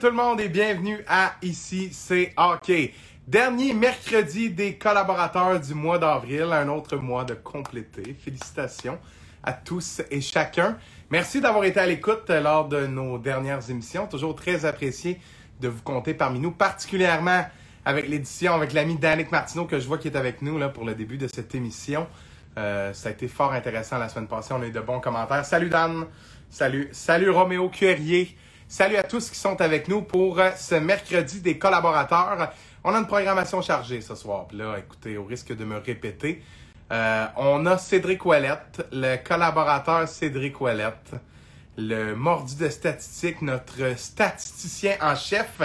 [0.00, 2.72] tout le monde et bienvenue à Ici c'est OK.
[3.28, 8.16] Dernier mercredi des collaborateurs du mois d'avril, un autre mois de complété.
[8.18, 8.98] Félicitations
[9.42, 10.78] à tous et chacun.
[11.10, 14.06] Merci d'avoir été à l'écoute lors de nos dernières émissions.
[14.06, 15.20] Toujours très apprécié
[15.60, 17.44] de vous compter parmi nous, particulièrement
[17.84, 20.86] avec l'édition avec l'ami Danick Martineau que je vois qui est avec nous là, pour
[20.86, 22.06] le début de cette émission.
[22.56, 24.54] Euh, ça a été fort intéressant la semaine passée.
[24.54, 25.44] On a eu de bons commentaires.
[25.44, 26.06] Salut Dan.
[26.48, 26.88] Salut.
[26.92, 28.34] Salut Roméo Cuerrier.
[28.72, 32.52] Salut à tous qui sont avec nous pour euh, ce mercredi des collaborateurs.
[32.84, 34.46] On a une programmation chargée ce soir.
[34.52, 36.40] Là, écoutez, au risque de me répéter,
[36.92, 41.14] euh, on a Cédric Ouellette, le collaborateur Cédric Ouellette,
[41.76, 45.60] le mordu de statistique, notre statisticien en chef,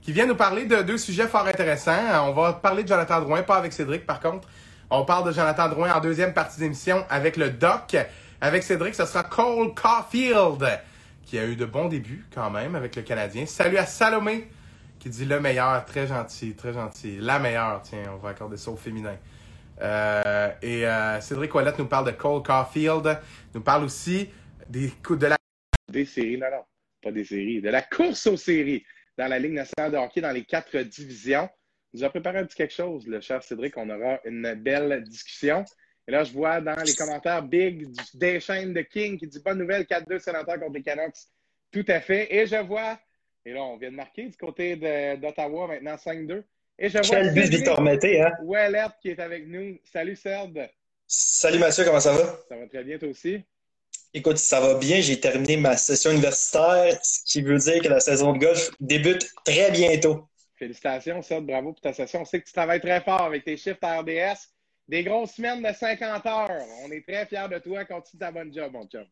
[0.00, 2.30] qui vient nous parler de deux sujets fort intéressants.
[2.30, 4.48] On va parler de Jonathan Drouin, pas avec Cédric par contre.
[4.88, 7.94] On parle de Jonathan Drouin en deuxième partie d'émission avec le Doc.
[8.40, 10.80] Avec Cédric, ce sera Cole Caulfield
[11.28, 13.44] qui a eu de bons débuts quand même avec le Canadien.
[13.44, 14.48] Salut à Salomé
[14.98, 17.18] qui dit le meilleur, très gentil, très gentil.
[17.20, 19.16] La meilleure, tiens, on va accorder ça au féminin.
[19.82, 23.20] Euh, et euh, Cédric Ouellette nous parle de Cole Caulfield,
[23.54, 24.30] nous parle aussi
[24.70, 25.36] des coups de la...
[25.92, 26.64] Des séries, non, non,
[27.02, 28.84] pas des séries, de la course aux séries
[29.18, 31.48] dans la Ligue nationale de hockey dans les quatre divisions.
[31.92, 35.64] Nous a préparé un petit quelque chose, le cher Cédric, on aura une belle discussion.
[36.08, 39.58] Et là, je vois dans les commentaires Big des chaînes de King qui dit bonne
[39.58, 41.18] nouvelle, 4-2 sénateurs contre les Canucks.
[41.70, 42.34] Tout à fait.
[42.34, 42.98] Et je vois,
[43.44, 44.76] et là, on vient de marquer du côté
[45.18, 46.42] d'Ottawa maintenant 5-2.
[46.78, 47.02] Et je vois.
[47.02, 48.32] Quel but Victor Mété, hein?
[48.42, 49.78] Ouellette qui est avec nous.
[49.92, 50.70] Salut Serge.
[51.06, 52.38] Salut Mathieu, comment ça va?
[52.48, 53.42] Ça va très bien, toi aussi?
[54.14, 55.02] Écoute, ça va bien.
[55.02, 59.28] J'ai terminé ma session universitaire, ce qui veut dire que la saison de golf débute
[59.44, 60.26] très bientôt.
[60.56, 61.42] Félicitations, Serge.
[61.42, 62.22] Bravo pour ta session.
[62.22, 64.48] On sait que tu travailles très fort avec tes chiffres à RDS.
[64.88, 66.50] Des grosses semaines de 50 heures.
[66.82, 67.84] On est très fiers de toi.
[67.84, 69.04] Continue ta bonne job, mon chum.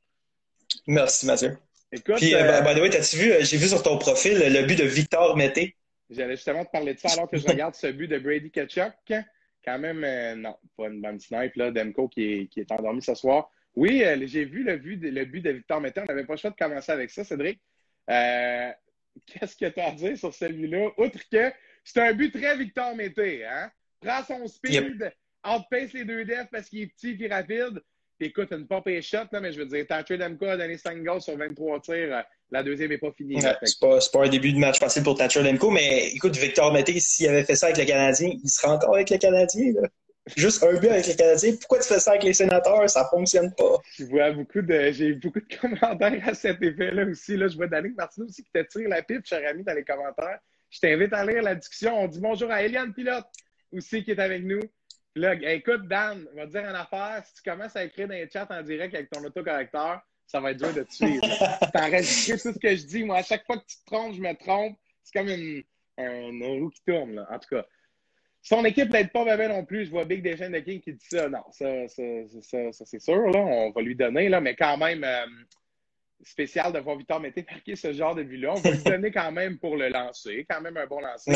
[0.87, 1.59] Merci, Mathieu.
[1.93, 2.17] Écoute.
[2.17, 4.79] Puis, euh, by the way, t'as-tu vu, euh, j'ai vu sur ton profil le but
[4.79, 5.77] de Victor Mété?
[6.09, 9.13] J'allais justement te parler de ça alors que je regarde ce but de Brady Ketchuk.
[9.65, 13.03] Quand même, euh, non, pas une bonne snipe, là, Demko qui est, qui est endormi
[13.03, 13.51] ce soir.
[13.75, 16.01] Oui, euh, j'ai vu le, but de, le but de Victor Mété.
[16.01, 17.61] On n'avait pas le choix de commencer avec ça, Cédric.
[18.07, 20.91] Qu'est-ce que tu as à dire sur celui-là?
[20.97, 21.53] Outre que
[21.85, 23.71] c'est un but très Victor Mété, hein?
[24.01, 25.13] Prends son speed,
[25.45, 27.81] outpace les deux defs parce qu'il est petit et rapide.
[28.19, 30.79] Puis écoute, une pop et shot, là, mais je veux dire, Thatcher Demko a donné
[30.79, 32.25] 5 goals sur 23 tirs.
[32.51, 33.37] La deuxième n'est pas finie.
[33.37, 36.73] Ouais, c'est pas, pas, un début de match facile pour Thatcher Demko, mais écoute, Victor
[36.73, 39.73] Mété, s'il avait fait ça avec le Canadien, il serait encore avec le Canadien.
[39.75, 39.89] Là.
[40.35, 41.55] Juste un but avec le Canadien.
[41.57, 42.89] Pourquoi tu fais ça avec les sénateurs?
[42.89, 43.79] Ça fonctionne pas.
[43.97, 44.91] Je vois beaucoup de.
[44.93, 47.37] J'ai beaucoup de commentaires à cet effet-là aussi.
[47.37, 49.85] Là, je vois Danick Martineau aussi qui te tire la pipe, cher ami, dans les
[49.85, 50.39] commentaires.
[50.71, 52.03] Je t'invite à lire la discussion.
[52.03, 53.27] On dit bonjour à Eliane Pilote
[53.73, 54.61] aussi qui est avec nous.
[55.17, 57.23] Là, écoute, Dan, on va te dire une affaire.
[57.25, 60.51] Si tu commences à écrire dans les chats en direct avec ton autocorrecteur, ça va
[60.51, 61.23] être dur de te suivre.
[61.23, 63.03] tu enregistres tout ce que je dis.
[63.03, 64.77] Moi, à chaque fois que tu te trompes, je me trompe.
[65.03, 65.63] C'est comme une,
[65.97, 67.27] un, roue qui tourne, là.
[67.31, 67.65] En tout cas.
[68.43, 69.87] Son équipe n'aide pas bien non plus.
[69.87, 71.31] Je vois Big Deschaines de King qui dit ça.
[71.31, 72.03] Non, ça, ça,
[72.43, 73.31] ça, ça c'est sûr.
[73.31, 73.39] Là.
[73.39, 75.27] On va lui donner, là, mais quand même, euh,
[76.23, 78.55] spécial de voir Victor Mété marquer ce genre de but-là.
[78.57, 80.47] On va lui donner quand même pour le lancer.
[80.49, 81.33] Quand même un bon lancer.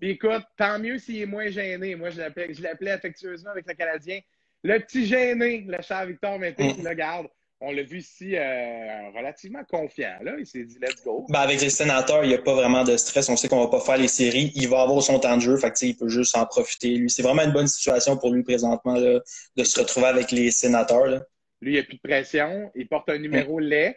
[0.00, 1.94] Puis écoute, tant mieux s'il est moins gêné.
[1.94, 2.20] Moi, je
[2.62, 4.20] l'appelais affectueusement avec le Canadien.
[4.62, 7.26] Le petit gêné, le cher Victor Mété, qui le garde.
[7.62, 10.16] On l'a vu ici euh, relativement confiant.
[10.22, 10.32] Là.
[10.38, 11.26] Il s'est dit let's go.
[11.28, 13.28] Ben avec les sénateurs, il n'y a pas vraiment de stress.
[13.28, 14.50] On sait qu'on ne va pas faire les séries.
[14.54, 15.58] Il va avoir son temps de jeu.
[15.58, 16.94] Fait que, il peut juste en profiter.
[16.94, 19.20] Lui, c'est vraiment une bonne situation pour lui présentement là,
[19.56, 21.04] de se retrouver avec les sénateurs.
[21.04, 21.22] Là.
[21.60, 22.70] Lui, il n'y a plus de pression.
[22.74, 23.94] Il porte un numéro laid.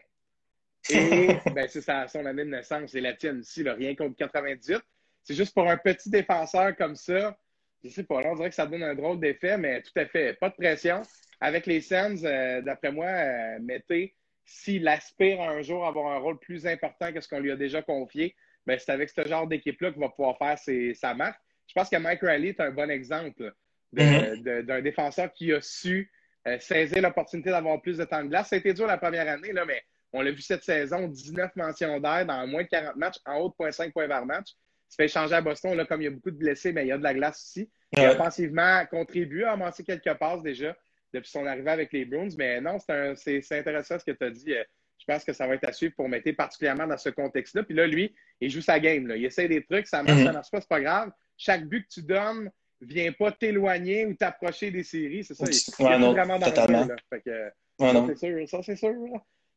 [0.90, 4.82] Et ben, c'est son année de naissance, c'est la tienne aussi, là, rien contre 98.
[5.24, 7.38] C'est juste pour un petit défenseur comme ça,
[7.84, 10.06] je sais pas, là, on dirait que ça donne un drôle d'effet, mais tout à
[10.06, 11.02] fait, pas de pression.
[11.40, 16.18] Avec les Sens, euh, d'après moi, euh, mettez, s'il aspire un jour à avoir un
[16.18, 19.48] rôle plus important que ce qu'on lui a déjà confié, ben, c'est avec ce genre
[19.48, 21.40] d'équipe-là qu'il va pouvoir faire ses, sa marque.
[21.68, 23.54] Je pense que Mike Riley est un bon exemple
[23.94, 24.64] mm-hmm.
[24.64, 26.12] d'un défenseur qui a su
[26.48, 28.50] euh, saisir l'opportunité d'avoir plus de temps de glace.
[28.50, 29.82] Ça a été dur la première année, là, mais
[30.14, 33.50] on l'a vu cette saison, 19 mentions d'air dans moins de 40 matchs, en haut
[33.50, 34.52] de 0.5 points par match.
[34.52, 36.86] Il se fait changer à Boston, là, comme il y a beaucoup de blessés, mais
[36.86, 37.70] il y a de la glace aussi.
[37.94, 40.76] Il a offensivement contribué à amasser quelques passes déjà
[41.14, 42.30] depuis son arrivée avec les Bruins.
[42.38, 44.54] Mais non, c'est intéressant ce que tu as dit.
[44.54, 44.64] Euh,
[45.00, 47.64] je pense que ça va être à suivre pour Mété, particulièrement dans ce contexte-là.
[47.64, 49.08] Puis là, lui, il joue sa game.
[49.08, 49.18] Là.
[49.18, 50.34] Il essaie des trucs, ça marche, ça mhm.
[50.34, 51.12] marche pas, c'est pas grave.
[51.38, 55.24] Chaque but que tu donnes vient pas t'éloigner ou t'approcher des séries.
[55.24, 55.46] C'est ça.
[55.50, 56.86] Il, ouais, non, vraiment dans totalement.
[56.86, 57.50] Le fait que,
[57.80, 58.50] ça, c'est sûr.
[58.50, 58.94] Ça, c'est sûr.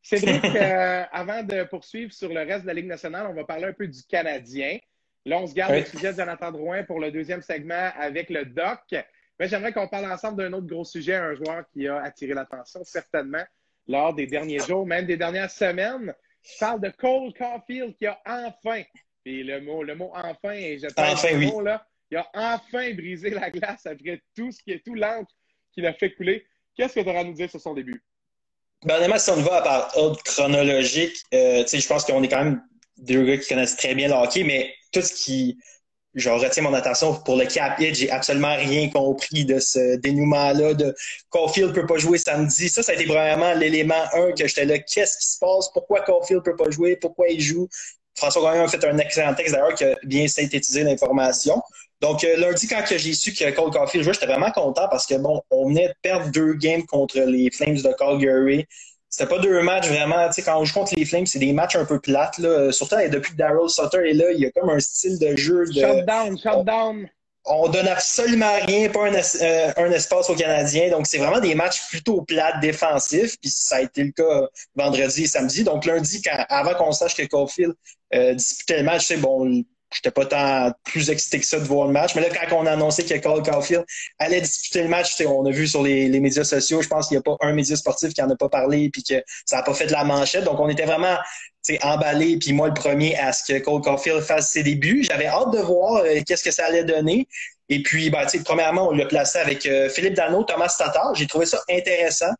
[0.06, 3.64] Cédric, euh, avant de poursuivre sur le reste de la Ligue nationale, on va parler
[3.64, 4.78] un peu du Canadien.
[5.24, 8.44] Là, on se garde le sujet de Jonathan Drouin pour le deuxième segment avec le
[8.44, 8.94] Doc.
[9.40, 12.84] Mais j'aimerais qu'on parle ensemble d'un autre gros sujet, un joueur qui a attiré l'attention
[12.84, 13.42] certainement
[13.88, 16.14] lors des derniers jours, même des dernières semaines.
[16.40, 18.82] Je parle de Cole Caulfield qui a enfin
[19.24, 21.46] Puis le mot, le mot enfin, et je enfin, le oui.
[21.46, 25.32] mot, là, il a enfin brisé la glace après tout ce qui est tout l'encre
[25.72, 26.46] qu'il a fait couler.
[26.76, 28.00] Qu'est-ce que tu auras à nous dire sur son début?
[28.84, 32.62] Honnêtement, si on va par ordre chronologique, euh, je pense qu'on est quand même
[32.98, 35.58] deux gars qui connaissent très bien le hockey, mais tout ce qui
[36.16, 40.74] genre retient mon attention pour le cap hit, j'ai absolument rien compris de ce dénouement-là
[40.74, 40.94] de
[41.28, 42.68] Caulfield peut pas jouer samedi.
[42.68, 44.78] Ça, ça a été vraiment l'élément un que j'étais là.
[44.78, 45.70] Qu'est-ce qui se passe?
[45.72, 46.96] Pourquoi Caulfield peut pas jouer?
[46.96, 47.68] Pourquoi il joue?
[48.16, 51.60] François Gagnon a fait un excellent texte d'ailleurs qui a bien synthétisé l'information.
[52.00, 55.14] Donc, euh, lundi, quand j'ai su que Cole Caulfield jouait, j'étais vraiment content parce que,
[55.14, 58.66] bon, on venait de perdre deux games contre les Flames de Calgary.
[59.08, 61.52] C'était pas deux matchs vraiment, tu sais, quand on joue contre les Flames, c'est des
[61.52, 62.70] matchs un peu plates, là.
[62.70, 65.64] Surtout depuis que Daryl Sutter est là, il y a comme un style de jeu
[65.66, 65.72] de.
[65.72, 67.08] Shutdown, shutdown.
[67.46, 70.90] On, on donne absolument rien, pas un, euh, un espace aux Canadiens.
[70.90, 73.38] Donc, c'est vraiment des matchs plutôt plates, défensifs.
[73.40, 75.64] Puis ça a été le cas vendredi et samedi.
[75.64, 77.74] Donc, lundi, quand, avant qu'on sache que Caulfield
[78.14, 79.64] euh, disputait le match, sais, bon,
[79.96, 82.14] J'étais pas tant plus excité que ça de voir le match.
[82.14, 83.84] Mais là, quand on a annoncé que Cole Caulfield
[84.18, 87.16] allait disputer le match, on a vu sur les, les médias sociaux, je pense qu'il
[87.16, 89.62] n'y a pas un média sportif qui en a pas parlé puis que ça n'a
[89.62, 90.44] pas fait de la manchette.
[90.44, 91.16] Donc, on était vraiment
[91.82, 95.02] emballé, puis moi le premier à ce que Cole Caulfield fasse ses débuts.
[95.02, 97.26] J'avais hâte de voir euh, qu'est-ce que ça allait donner.
[97.68, 101.14] Et puis, ben, premièrement, on l'a placé avec euh, Philippe Dano, Thomas Tatar.
[101.14, 102.30] J'ai trouvé ça intéressant.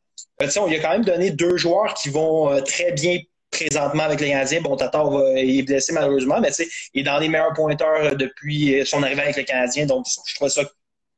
[0.42, 3.18] Euh, on lui a quand même donné deux joueurs qui vont euh, très bien
[3.56, 4.60] présentement avec les Canadiens.
[4.60, 6.50] Bon, Tatar est blessé malheureusement, mais
[6.94, 9.86] il est dans les meilleurs pointeurs depuis son arrivée avec les Canadiens.
[9.86, 10.62] Donc, je trouve ça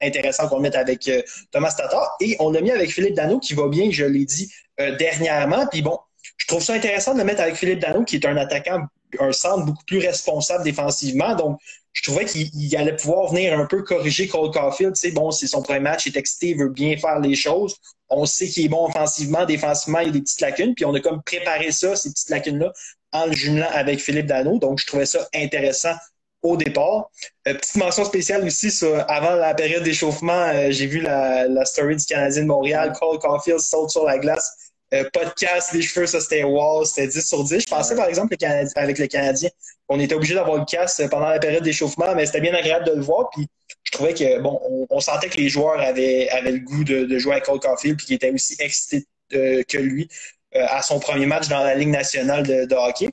[0.00, 1.10] intéressant qu'on le mette avec
[1.50, 2.16] Thomas Tatar.
[2.20, 4.52] Et on l'a mis avec Philippe Dano, qui va bien, je l'ai dit
[4.98, 5.66] dernièrement.
[5.66, 5.98] Puis bon,
[6.36, 8.80] je trouve ça intéressant de le mettre avec Philippe Dano, qui est un attaquant,
[9.18, 11.34] un centre beaucoup plus responsable défensivement.
[11.34, 11.58] Donc,
[11.98, 14.94] je trouvais qu'il allait pouvoir venir un peu corriger Cole Caulfield.
[14.94, 17.34] Tu sais, bon, c'est son premier match, il est excité, il veut bien faire les
[17.34, 17.74] choses.
[18.08, 20.74] On sait qu'il est bon offensivement, défensivement, il y a des petites lacunes.
[20.76, 22.72] Puis on a comme préparé ça, ces petites lacunes-là,
[23.10, 24.58] en le jumelant avec Philippe Dano.
[24.58, 25.94] Donc, je trouvais ça intéressant
[26.42, 27.10] au départ.
[27.48, 31.64] Euh, petite mention spéciale aussi, sur, avant la période d'échauffement, euh, j'ai vu la, la,
[31.64, 32.92] story du Canadien de Montréal.
[32.98, 34.67] Cole Caulfield saute sur la glace.
[34.94, 37.60] Euh, podcast, les cheveux, ça c'était wow, c'était 10 sur 10.
[37.60, 38.34] Je pensais par exemple
[38.74, 39.50] avec les Canadiens,
[39.88, 42.92] on était obligé d'avoir le casse pendant la période d'échauffement, mais c'était bien agréable de
[42.92, 43.28] le voir.
[43.30, 43.46] Puis
[43.82, 47.04] je trouvais que bon, on, on sentait que les joueurs avaient, avaient le goût de,
[47.04, 50.08] de jouer avec Cole Caulfield, puis qu'ils étaient aussi excités euh, que lui
[50.56, 53.10] euh, à son premier match dans la Ligue nationale de, de, hockey.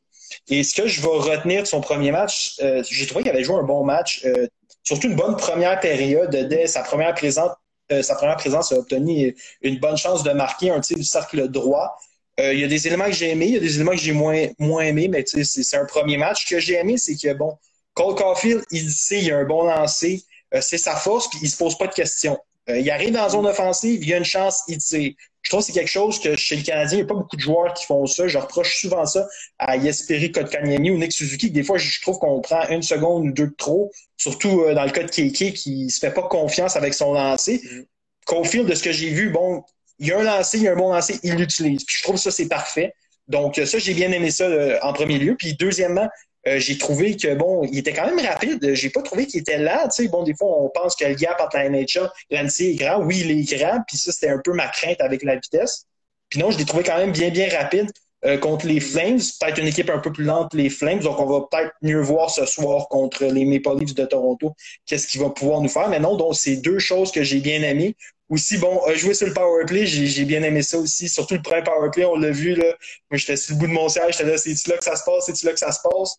[0.47, 3.43] Et ce que je vais retenir de son premier match, euh, j'ai trouvé qu'il avait
[3.43, 4.47] joué un bon match, euh,
[4.83, 7.51] surtout une bonne première période dès sa première présence
[7.91, 11.47] euh, sa première présence a obtenu une bonne chance de marquer un tir du cercle
[11.49, 11.97] droit.
[12.39, 13.97] Euh, il y a des éléments que j'ai aimés, il y a des éléments que
[13.97, 16.45] j'ai moins, moins aimés, mais c'est un premier match.
[16.45, 17.57] Ce que j'ai aimé, c'est que, bon,
[17.93, 20.23] Cole Caulfield, il sait, il a un bon lancer,
[20.53, 22.37] euh, c'est sa force, puis il se pose pas de questions.
[22.67, 25.13] Il arrive dans la zone offensive, il a une chance, il tire.
[25.45, 27.35] Je trouve que c'est quelque chose que chez le Canadien, il n'y a pas beaucoup
[27.35, 28.27] de joueurs qui font ça.
[28.27, 29.27] Je reproche souvent ça
[29.59, 33.27] à Yesperi Kotkaniemi ou Nick Suzuki, que des fois, je trouve qu'on prend une seconde
[33.27, 36.23] ou deux de trop, surtout euh, dans le cas de Keke qui se fait pas
[36.23, 37.61] confiance avec son lancer.
[37.63, 37.81] Mm.
[38.25, 39.63] Caulfield, de ce que j'ai vu, bon,
[39.99, 41.83] il y a un lancer, il y a un bon lancer, il l'utilise.
[41.83, 42.95] Puis je trouve ça, c'est parfait.
[43.27, 45.35] Donc, ça, j'ai bien aimé ça euh, en premier lieu.
[45.37, 46.09] Puis deuxièmement,
[46.47, 48.73] euh, j'ai trouvé que bon, il était quand même rapide.
[48.73, 49.87] J'ai pas trouvé qu'il était lent.
[49.89, 52.75] Tu sais, bon, des fois, on pense que le gap entre la NHL, l'ANSI est
[52.75, 53.01] grand.
[53.03, 53.79] Oui, il est grand.
[53.87, 55.85] Puis ça, c'était un peu ma crainte avec la vitesse.
[56.29, 57.91] Puis non, je l'ai trouvé quand même bien, bien rapide
[58.25, 59.19] euh, contre les Flames.
[59.39, 60.99] Peut-être une équipe un peu plus lente, les Flames.
[60.99, 64.53] Donc, on va peut-être mieux voir ce soir contre les Maple Leafs de Toronto
[64.85, 65.89] qu'est-ce qu'il va pouvoir nous faire.
[65.89, 67.95] Mais non, donc, c'est deux choses que j'ai bien aimées.
[68.29, 71.09] Aussi, bon, jouer sur le powerplay, j'ai bien aimé ça aussi.
[71.09, 72.65] Surtout le premier powerplay, on l'a vu, là.
[73.11, 75.03] Moi, j'étais sur le bout de mon siège, j'étais là, c'est-tu là que ça se
[75.03, 76.17] passe, c'est-tu là que ça se passe?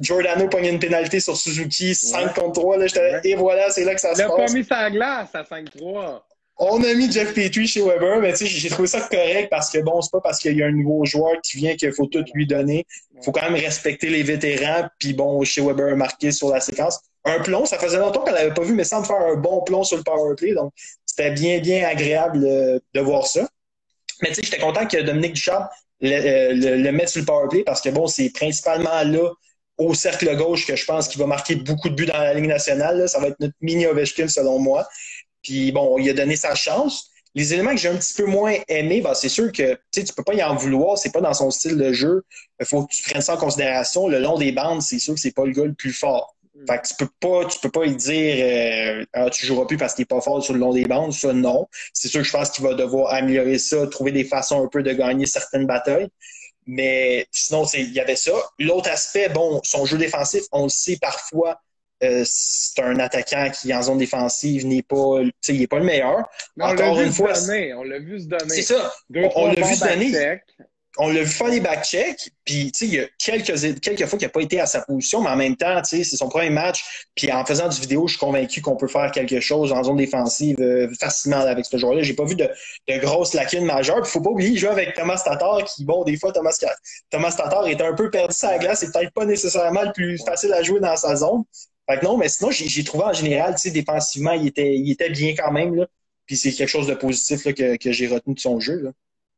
[0.00, 2.32] Giordano pogne une pénalité sur Suzuki, 5 ouais.
[2.34, 3.20] contre 3, là, ouais.
[3.24, 4.30] et voilà, c'est là que ça se passe.
[4.36, 6.22] Il a pas mis sa glace à 5-3.
[6.56, 9.70] On a mis Jeff Petrie chez Weber, mais tu sais, j'ai trouvé ça correct parce
[9.70, 12.06] que bon, c'est pas parce qu'il y a un nouveau joueur qui vient qu'il faut
[12.06, 12.86] tout lui donner.
[13.16, 16.60] Il faut quand même respecter les vétérans, puis bon, chez Weber a marqué sur la
[16.60, 17.00] séquence.
[17.24, 19.82] Un plomb, ça faisait longtemps qu'on l'avait pas vu, mais sans faire un bon plomb
[19.82, 20.72] sur le powerplay, donc
[21.06, 23.48] c'était bien, bien agréable de voir ça.
[24.22, 25.68] Mais tu sais, j'étais content que Dominique Duchamp
[26.00, 29.30] le, le, le mette sur le powerplay parce que bon, c'est principalement là
[29.78, 32.46] au cercle gauche que je pense qu'il va marquer beaucoup de buts dans la Ligue
[32.46, 32.98] nationale.
[32.98, 33.08] Là.
[33.08, 34.88] Ça va être notre mini Ovechkin selon moi.
[35.42, 37.10] Puis bon, il a donné sa chance.
[37.34, 40.22] Les éléments que j'ai un petit peu moins aimés, ben, c'est sûr que tu peux
[40.22, 42.22] pas y en vouloir, c'est pas dans son style de jeu.
[42.60, 44.06] Il faut que tu prennes ça en considération.
[44.06, 46.36] Le long des bandes, c'est sûr que c'est pas le gars le plus fort.
[46.54, 46.66] Mm.
[46.68, 49.76] Fait que tu peux pas, tu peux pas lui dire euh, ah, tu joueras plus
[49.76, 51.66] parce qu'il est pas fort sur le long des bandes, ça non.
[51.92, 54.84] C'est sûr que je pense qu'il va devoir améliorer ça, trouver des façons un peu
[54.84, 56.08] de gagner certaines batailles.
[56.66, 58.32] Mais sinon, il y avait ça.
[58.58, 61.60] L'autre aspect, bon, son jeu défensif, on le sait parfois,
[62.02, 66.28] euh, c'est un attaquant qui, en zone défensive, n'est pas, il n'est pas le meilleur.
[66.56, 67.32] Mais Encore une fois.
[67.32, 68.48] Donner, on l'a vu se donner.
[68.48, 68.92] C'est ça.
[69.08, 70.40] Deux, on l'a vu se donner.
[70.98, 74.32] On l'a vu faire les back-checks, puis il y a quelques, quelques fois qu'il n'a
[74.32, 76.84] pas été à sa position, mais en même temps, c'est son premier match,
[77.14, 79.96] puis en faisant du vidéo, je suis convaincu qu'on peut faire quelque chose en zone
[79.96, 82.02] défensive euh, facilement avec ce joueur-là.
[82.02, 82.48] J'ai pas vu de,
[82.88, 84.00] de grosses lacunes majeures.
[84.00, 86.56] Il faut pas oublier, il joue avec Thomas Tatar, qui, bon, des fois, Thomas,
[87.10, 90.52] Thomas Tatar est un peu perdu sa glace, c'est peut-être pas nécessairement le plus facile
[90.52, 91.42] à jouer dans sa zone.
[91.90, 95.34] Fait que non, mais sinon, j'ai trouvé en général, défensivement, il était, il était bien
[95.36, 95.86] quand même, là.
[96.26, 98.76] Puis c'est quelque chose de positif que, que j'ai retenu de son jeu.
[98.80, 98.90] Là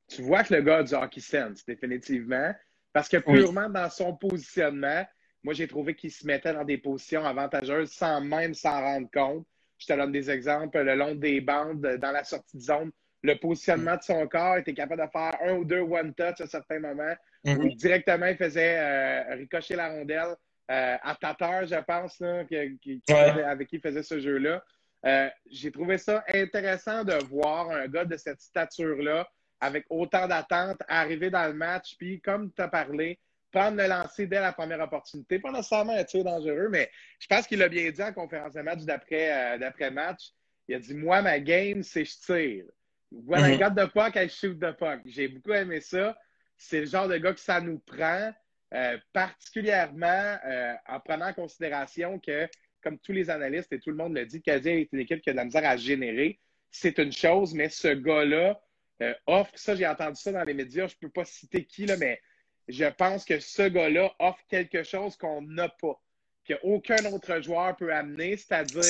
[0.08, 2.54] tu vois que le gars a du hockey sense, définitivement.
[2.92, 5.04] Parce que purement dans son positionnement,
[5.42, 9.46] moi, j'ai trouvé qu'il se mettait dans des positions avantageuses sans même s'en rendre compte.
[9.78, 10.82] Je te donne des exemples.
[10.82, 12.90] Le long des bandes, dans la sortie de zone,
[13.22, 16.80] le positionnement de son corps était capable de faire un ou deux one-touch à certains
[16.80, 17.74] moments où mhm.
[17.74, 20.34] directement il faisait euh, ricocher la rondelle
[20.70, 24.64] euh, à Tatar, je pense, avec qui il faisait ce jeu-là.
[25.04, 29.28] Euh, j'ai trouvé ça intéressant de voir un gars de cette stature-là
[29.60, 33.18] avec autant d'attentes, arriver dans le match, puis comme tu as parlé,
[33.50, 35.38] prendre le lancer dès la première opportunité.
[35.38, 38.60] Pas nécessairement un tir dangereux, mais je pense qu'il l'a bien dit en conférence de
[38.60, 40.32] match d'après euh, match.
[40.68, 42.64] Il a dit Moi, ma game, c'est je tire.
[43.10, 45.00] Voilà, un gars de puck, I shoot the puck.
[45.06, 46.18] J'ai beaucoup aimé ça.
[46.58, 48.32] C'est le genre de gars que ça nous prend,
[48.74, 52.48] euh, particulièrement euh, en prenant en considération que,
[52.82, 55.30] comme tous les analystes et tout le monde le dit, Canadien est une équipe qui
[55.30, 56.40] a de la misère à générer.
[56.70, 58.60] C'est une chose, mais ce gars-là,
[59.02, 61.86] euh, offre, ça j'ai entendu ça dans les médias, je ne peux pas citer qui,
[61.86, 62.20] là, mais
[62.68, 66.00] je pense que ce gars-là offre quelque chose qu'on n'a pas,
[66.46, 68.82] qu'aucun autre joueur peut amener, c'est-à-dire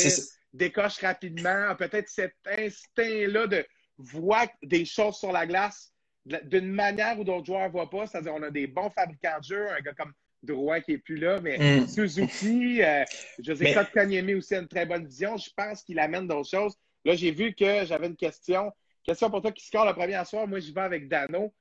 [0.52, 3.66] décoche rapidement, peut-être cet instinct-là de
[3.98, 5.92] voir des choses sur la glace
[6.24, 9.44] d'une manière où d'autres joueurs ne voient pas, c'est-à-dire on a des bons fabricants de
[9.44, 11.88] jeux, un gars comme Drouin qui n'est plus là, mais mm.
[11.88, 13.04] Suzuki, euh,
[13.38, 14.34] José mais...
[14.34, 16.74] aussi a une très bonne vision, je pense qu'il amène d'autres choses.
[17.04, 18.70] Là, j'ai vu que j'avais une question
[19.06, 20.48] Question pour toi qui score le premier à soir.
[20.48, 21.54] Moi, j'y vais avec Dano.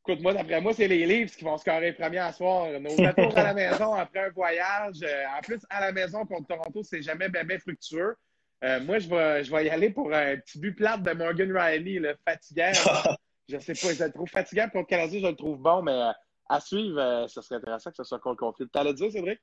[0.00, 2.68] Écoute, moi, d'après moi, c'est les livres qui vont scorer le premier à soir.
[2.80, 5.00] Nos retours à la maison après un voyage.
[5.02, 8.16] Euh, en plus, à la maison contre Toronto, c'est jamais bien, fructueux.
[8.64, 11.54] Euh, moi, je vais, je vais y aller pour un petit but plate de Morgan
[11.54, 12.72] Riley, le fatigant.
[13.48, 14.68] je sais pas, je le trouve fatigant.
[14.70, 16.10] Pour le Canadien, je le trouve bon, mais euh,
[16.48, 19.40] à suivre, ce serait intéressant que ce soit contre le Tu allais dire, Cédric?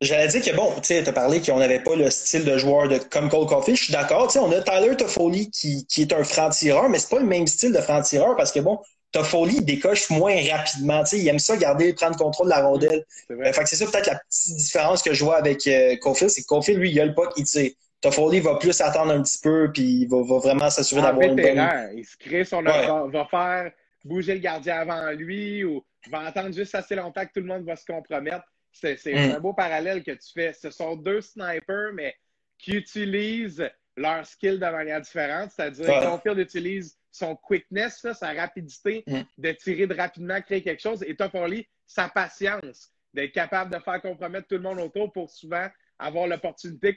[0.00, 2.88] J'allais dire que bon, tu sais, as parlé qu'on n'avait pas le style de joueur
[2.88, 3.76] de, comme Cole Coffee.
[3.76, 4.26] Je suis d'accord.
[4.26, 7.26] Tu sais, on a Tyler Toffoli qui, qui est un franc-tireur, mais c'est pas le
[7.26, 8.80] même style de franc-tireur parce que bon,
[9.12, 11.04] Toffoli décoche moins rapidement.
[11.04, 13.04] Tu sais, il aime ça garder, prendre contrôle de la rondelle.
[13.30, 15.96] Euh, fait que c'est ça peut-être la petite différence que je vois avec euh,
[16.28, 17.70] c'est que Cofield, lui, il a le il tire.
[18.00, 21.92] Toffoli va plus attendre un petit peu, puis il va, vraiment s'assurer d'avoir une bonne...
[21.96, 23.70] Il se crée son va, va faire
[24.04, 27.64] bouger le gardien avant lui ou va attendre juste assez longtemps que tout le monde
[27.64, 28.44] va se compromettre.
[28.74, 29.36] C'est mm.
[29.36, 30.52] un beau parallèle que tu fais.
[30.52, 32.14] Ce sont deux snipers, mais
[32.58, 35.52] qui utilisent leur skill de manière différente.
[35.52, 39.20] C'est-à-dire que Caulfield utilise son quickness, sa rapidité mm.
[39.38, 41.02] de tirer de rapidement, créer quelque chose.
[41.06, 45.68] Et Toffoli, sa patience d'être capable de faire compromettre tout le monde autour pour souvent
[45.98, 46.96] avoir l'opportunité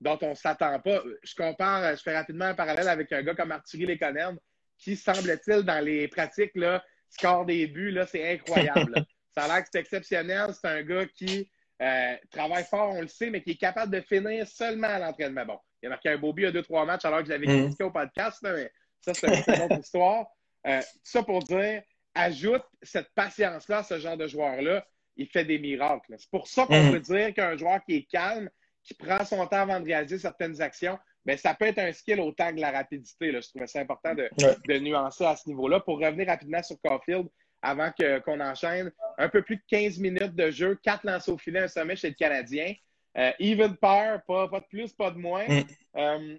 [0.00, 1.02] dont on ne s'attend pas.
[1.24, 4.38] Je compare, je fais rapidement un parallèle avec un gars comme Arthurie Lekonen,
[4.78, 9.04] qui semble-t-il, dans les pratiques, là, score des buts, là, c'est incroyable.
[9.34, 10.50] Ça a l'air que c'est exceptionnel.
[10.52, 14.00] C'est un gars qui euh, travaille fort, on le sait, mais qui est capable de
[14.00, 15.44] finir seulement à l'entraînement.
[15.46, 17.46] Bon, il a marqué un beau but à deux, trois matchs alors que je l'avais
[17.46, 17.62] mm.
[17.62, 18.70] critiqué au podcast, mais
[19.00, 20.26] ça, c'est une autre histoire.
[20.66, 21.82] Euh, ça pour dire,
[22.14, 24.84] ajoute cette patience-là à ce genre de joueur-là,
[25.16, 26.16] il fait des miracles.
[26.18, 26.92] C'est pour ça qu'on mm.
[26.92, 28.50] peut dire qu'un joueur qui est calme,
[28.82, 31.92] qui prend son temps avant de réaliser certaines actions, mais ben, ça peut être un
[31.92, 33.30] skill autant que la rapidité.
[33.30, 33.40] Là.
[33.40, 35.80] Je trouvais ça important de, de nuancer à ce niveau-là.
[35.80, 37.28] Pour revenir rapidement sur Caulfield,
[37.62, 37.90] avant
[38.24, 38.92] qu'on enchaîne.
[39.16, 42.08] Un peu plus de 15 minutes de jeu, 4 lancers au filet, un sommet chez
[42.08, 42.74] le Canadien.
[43.16, 45.46] Euh, even par, pas, de plus, pas de moins.
[45.48, 45.64] Mm.
[45.96, 46.38] Euh,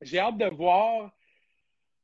[0.00, 1.12] j'ai hâte de voir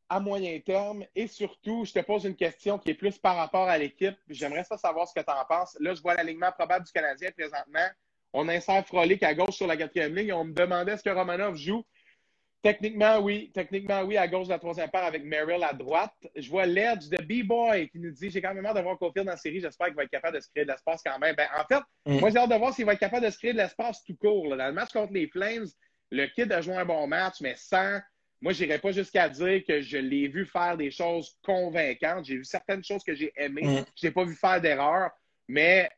[0.09, 3.69] à moyen terme et surtout, je te pose une question qui est plus par rapport
[3.69, 4.17] à l'équipe.
[4.29, 5.77] J'aimerais ça savoir ce que tu en penses.
[5.81, 7.89] Là, je vois l'alignement probable du Canadien présentement.
[8.33, 10.33] On insère Frolic à gauche sur la quatrième ligne.
[10.33, 11.85] On me demandait est-ce que Romanov joue.
[12.65, 13.51] Techniquement, oui.
[13.53, 16.15] Techniquement, oui, à gauche de la troisième part avec Merrill à droite.
[16.35, 19.27] Je vois Ledge de B-Boy qui nous dit J'ai quand même hâte de voir Cofield
[19.27, 19.61] dans la série.
[19.61, 21.37] J'espère qu'il va être capable de se créer de l'espace quand même.
[21.37, 22.21] Ben, en fait, mm.
[22.21, 24.17] moi, j'ai hâte de voir s'il va être capable de se créer de l'espace tout
[24.17, 24.57] court.
[24.57, 25.67] Dans le match contre les Flames,
[26.11, 28.01] le kid a joué un bon match, mais sans.
[28.41, 32.25] Moi, je n'irai pas jusqu'à dire que je l'ai vu faire des choses convaincantes.
[32.25, 33.81] J'ai vu certaines choses que j'ai aimées.
[33.81, 33.85] Mm.
[33.95, 35.11] Je n'ai pas vu faire d'erreur,
[35.49, 35.91] mais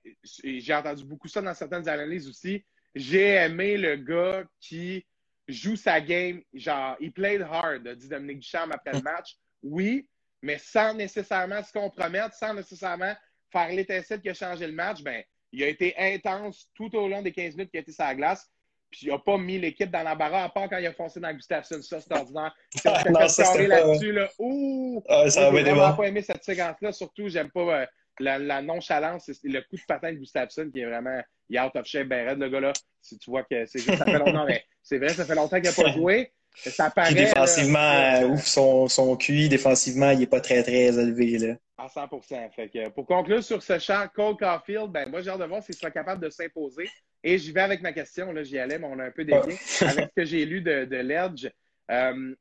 [0.42, 2.64] j'ai entendu beaucoup ça dans certaines analyses aussi.
[2.92, 5.06] J'ai aimé le gars qui
[5.48, 9.36] joue sa game, genre, il played hard, dit Dominique Duchamp après le match.
[9.62, 10.08] Oui,
[10.42, 13.14] mais sans nécessairement se compromettre, sans nécessairement
[13.50, 15.22] faire l'étincelle qui a changé le match, ben,
[15.52, 18.14] il a été intense tout au long des 15 minutes qu'il a été sur la
[18.14, 18.50] glace.
[18.90, 21.32] puis il n'a pas mis l'équipe dans l'embarras, à part quand il a foncé dans
[21.32, 21.80] Gustafsson.
[21.82, 22.54] Ça, c'est ordinaire.
[22.84, 23.80] Ah, non, ça, c'était pas...
[23.80, 24.28] là-dessus, là.
[24.38, 25.02] Ouh!
[25.08, 26.92] Ah, ça j'ai vraiment pas aimé cette séquence-là.
[26.92, 27.86] Surtout, j'aime pas euh,
[28.18, 29.30] la, la, nonchalance.
[29.42, 31.20] Le coup de patin de Gustafsson qui est vraiment...
[31.48, 32.72] Il est out of shape, ben raide, le gars-là.
[33.06, 33.96] Si tu vois que c'est juste...
[33.96, 36.32] Ça fait longtemps, mais c'est vrai, ça fait longtemps qu'il n'a pas joué.
[36.56, 40.98] Ça paraît, Puis défensivement, là, ouf, son, son QI, défensivement, il n'est pas très, très
[40.98, 41.38] élevé.
[41.38, 41.56] Là.
[41.76, 42.08] À 100
[42.54, 45.62] fait que, Pour conclure sur ce champ, Cole Caulfield, ben, moi, j'ai hâte de voir
[45.62, 46.88] s'il sera capable de s'imposer.
[47.22, 48.32] Et j'y vais avec ma question.
[48.32, 50.86] Là, j'y allais, mais on a un peu dévié avec ce que j'ai lu de,
[50.86, 51.50] de Ledge.
[51.90, 52.34] Euh,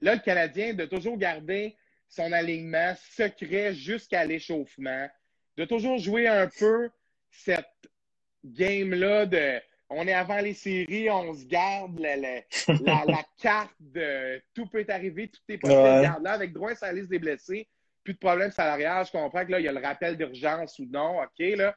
[0.00, 1.76] là, le Canadien, de toujours garder
[2.08, 5.08] son alignement secret jusqu'à l'échauffement,
[5.56, 6.88] de toujours jouer un peu
[7.30, 7.66] cette
[8.44, 12.40] game-là de on est avant les séries, on se garde la, la,
[12.84, 15.80] la, la carte de tout peut arriver, tout est possible.
[15.80, 16.02] Ouais.
[16.02, 17.68] Garde là, avec droit à sa liste des blessés,
[18.02, 19.06] plus de problème salarial.
[19.06, 21.76] Je comprends que là, il y a le rappel d'urgence ou non, OK, là.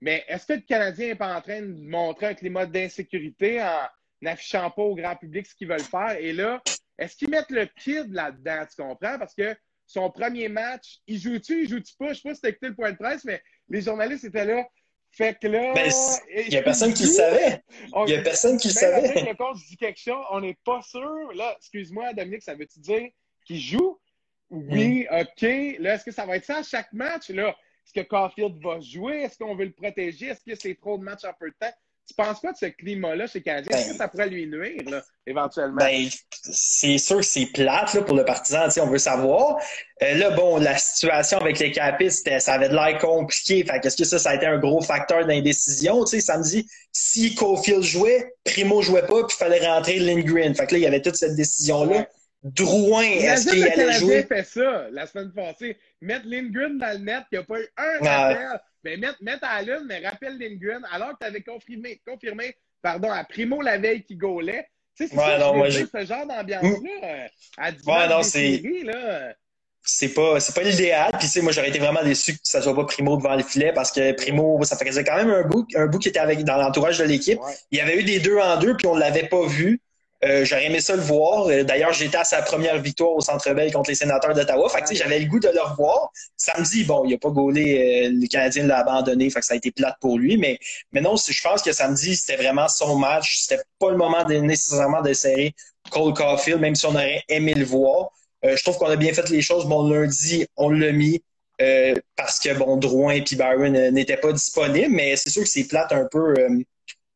[0.00, 3.86] Mais est-ce que le Canadien n'est pas en train de montrer un climat d'insécurité en
[4.20, 6.16] n'affichant pas au grand public ce qu'ils veulent faire?
[6.18, 6.60] Et là,
[6.98, 9.18] est-ce qu'ils mettent le kid là-dedans, tu comprends?
[9.18, 9.56] Parce que
[9.86, 12.12] son premier match, il joue-tu, il joue-tu pas?
[12.12, 14.66] Je sais pas si t'as écouté le point de presse, mais les journalistes étaient là.
[15.16, 15.72] Fait que là.
[15.74, 15.90] Ben,
[16.36, 17.62] il n'y a personne qui le savait.
[17.94, 19.22] Il n'y a personne qui le savait.
[19.22, 21.32] Le coach dit quelque chose, on n'est pas sûr.
[21.34, 23.08] Là, excuse-moi, Dominique, ça veut-tu dire
[23.46, 23.98] qu'il joue?
[24.50, 25.20] Oui, Mm.
[25.20, 25.42] OK.
[25.80, 27.30] Là, est-ce que ça va être ça à chaque match?
[27.30, 27.48] Là,
[27.84, 29.22] est-ce que Caulfield va jouer?
[29.22, 30.26] Est-ce qu'on veut le protéger?
[30.26, 31.72] Est-ce que c'est trop de matchs en peu de temps?
[32.06, 33.76] Tu penses quoi de ce climat-là chez Canadien?
[33.76, 35.76] Est-ce Ben- que ça pourrait lui nuire, là, éventuellement?
[35.76, 36.06] Ben,
[36.42, 39.56] c'est sûr que c'est plate là, pour le partisan, on veut savoir.
[40.02, 43.64] Euh, là, bon, la situation avec les capistes, ça avait de l'air compliqué.
[43.64, 46.04] Fait qu'est-ce que ça, ça a été un gros facteur d'indécision?
[46.04, 50.54] Tu sais, samedi, si Caulfield jouait, Primo jouait pas, puis il fallait rentrer Lindgren.
[50.54, 52.06] Fait que là, il y avait toute cette décision-là.
[52.42, 54.22] Drouin, est-ce qu'il allait jouer?
[54.24, 55.78] fait ça la semaine passée.
[56.02, 58.60] Mettre Lindgren dans le net, qui n'a pas eu un rappel.
[58.84, 63.10] Mais mettre à la lune, mais rappelle Lindgren, alors que tu avais confirmé, confirmé pardon,
[63.10, 64.68] à Primo la veille qui gaulait.
[64.96, 67.26] Tu sais, c'est Ouais, ça, non, moi, ce genre d'ambiance-là, euh,
[67.56, 68.62] à 10 Ouais, non, c'est-
[69.86, 72.62] c'est pas c'est pas l'idéal puis tu sais moi j'aurais été vraiment déçu que ça
[72.62, 75.66] soit pas Primo devant le filet parce que Primo ça faisait quand même un bout
[75.74, 77.52] un bout qui était avec dans l'entourage de l'équipe Ouais.
[77.70, 79.82] il y avait eu des deux en deux puis on l'avait pas vu
[80.24, 81.48] Euh, j'aurais aimé ça le voir.
[81.48, 84.68] Euh, d'ailleurs j'étais à sa première victoire au Centre Bell contre les sénateurs d'Ottawa.
[84.68, 86.10] Fait que tu sais j'avais le goût de le revoir.
[86.36, 89.56] Samedi bon il a pas gaulé euh, le Canadien l'a abandonné fait que ça a
[89.56, 90.36] été plate pour lui.
[90.38, 90.58] Mais
[90.92, 93.38] mais non je pense que samedi c'était vraiment son match.
[93.42, 95.54] C'était pas le moment de, nécessairement de serrer
[95.90, 98.10] Cole Caulfield même si on aurait aimé le voir.
[98.44, 99.66] Euh, je trouve qu'on a bien fait les choses.
[99.66, 101.22] Bon, lundi, on l'a mis
[101.60, 105.48] euh, parce que bon, Drouin et Byron euh, n'étaient pas disponibles, mais c'est sûr que
[105.48, 106.48] c'est plate un peu euh,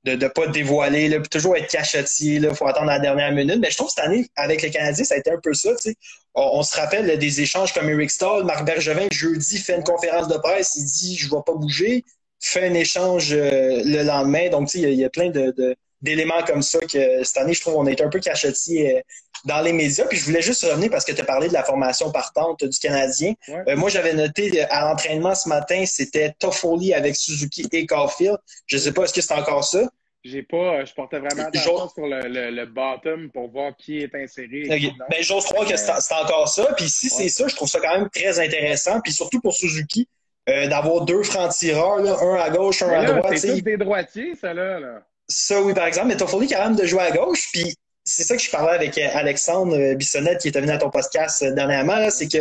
[0.04, 3.58] de ne pas dévoiler, là, puis toujours être cachetier, il faut attendre la dernière minute.
[3.60, 5.70] Mais je trouve que cette année, avec les Canadiens, ça a été un peu ça.
[5.74, 5.96] tu sais.
[6.34, 9.84] On, on se rappelle là, des échanges comme Eric Stahl, Marc Bergevin, jeudi, fait une
[9.84, 12.04] conférence de presse, il dit Je ne vais pas bouger,
[12.40, 14.48] fait un échange euh, le lendemain.
[14.50, 15.52] Donc, il y, y a plein de.
[15.56, 19.00] de- d'éléments comme ça que cette année, je trouve a été un peu cachetier euh,
[19.44, 20.04] dans les médias.
[20.06, 22.78] Puis je voulais juste revenir parce que tu as parlé de la formation partante du
[22.78, 23.34] Canadien.
[23.48, 23.62] Ouais.
[23.68, 28.38] Euh, moi, j'avais noté euh, à l'entraînement ce matin, c'était Toffoli avec Suzuki et Caulfield.
[28.66, 29.88] Je sais pas, est-ce que c'est encore ça?
[30.24, 33.98] J'ai pas, euh, je portais vraiment attention sur le, le, le bottom pour voir qui
[33.98, 34.62] est inséré.
[34.64, 34.78] et Ok.
[34.78, 35.04] qui non.
[35.08, 36.72] Ben, j'ose croire que c'est c'est encore ça.
[36.76, 39.00] Puis si c'est ça, je trouve ça quand même très intéressant.
[39.00, 40.08] Puis surtout pour Suzuki,
[40.48, 43.38] euh, d'avoir deux francs-tireurs, là, un à gauche, un à droite.
[43.38, 44.80] c'est tous des droitiers, ça, là.
[44.80, 45.02] là.
[45.28, 46.08] Ça, oui, par exemple.
[46.08, 47.48] Mais Toffoli, quand même, de jouer à gauche.
[47.52, 47.74] Puis
[48.08, 50.90] c'est ça que je parlais avec euh, Alexandre euh, Bissonnette, qui était venu à ton
[50.90, 52.38] podcast euh, dernièrement, c'est que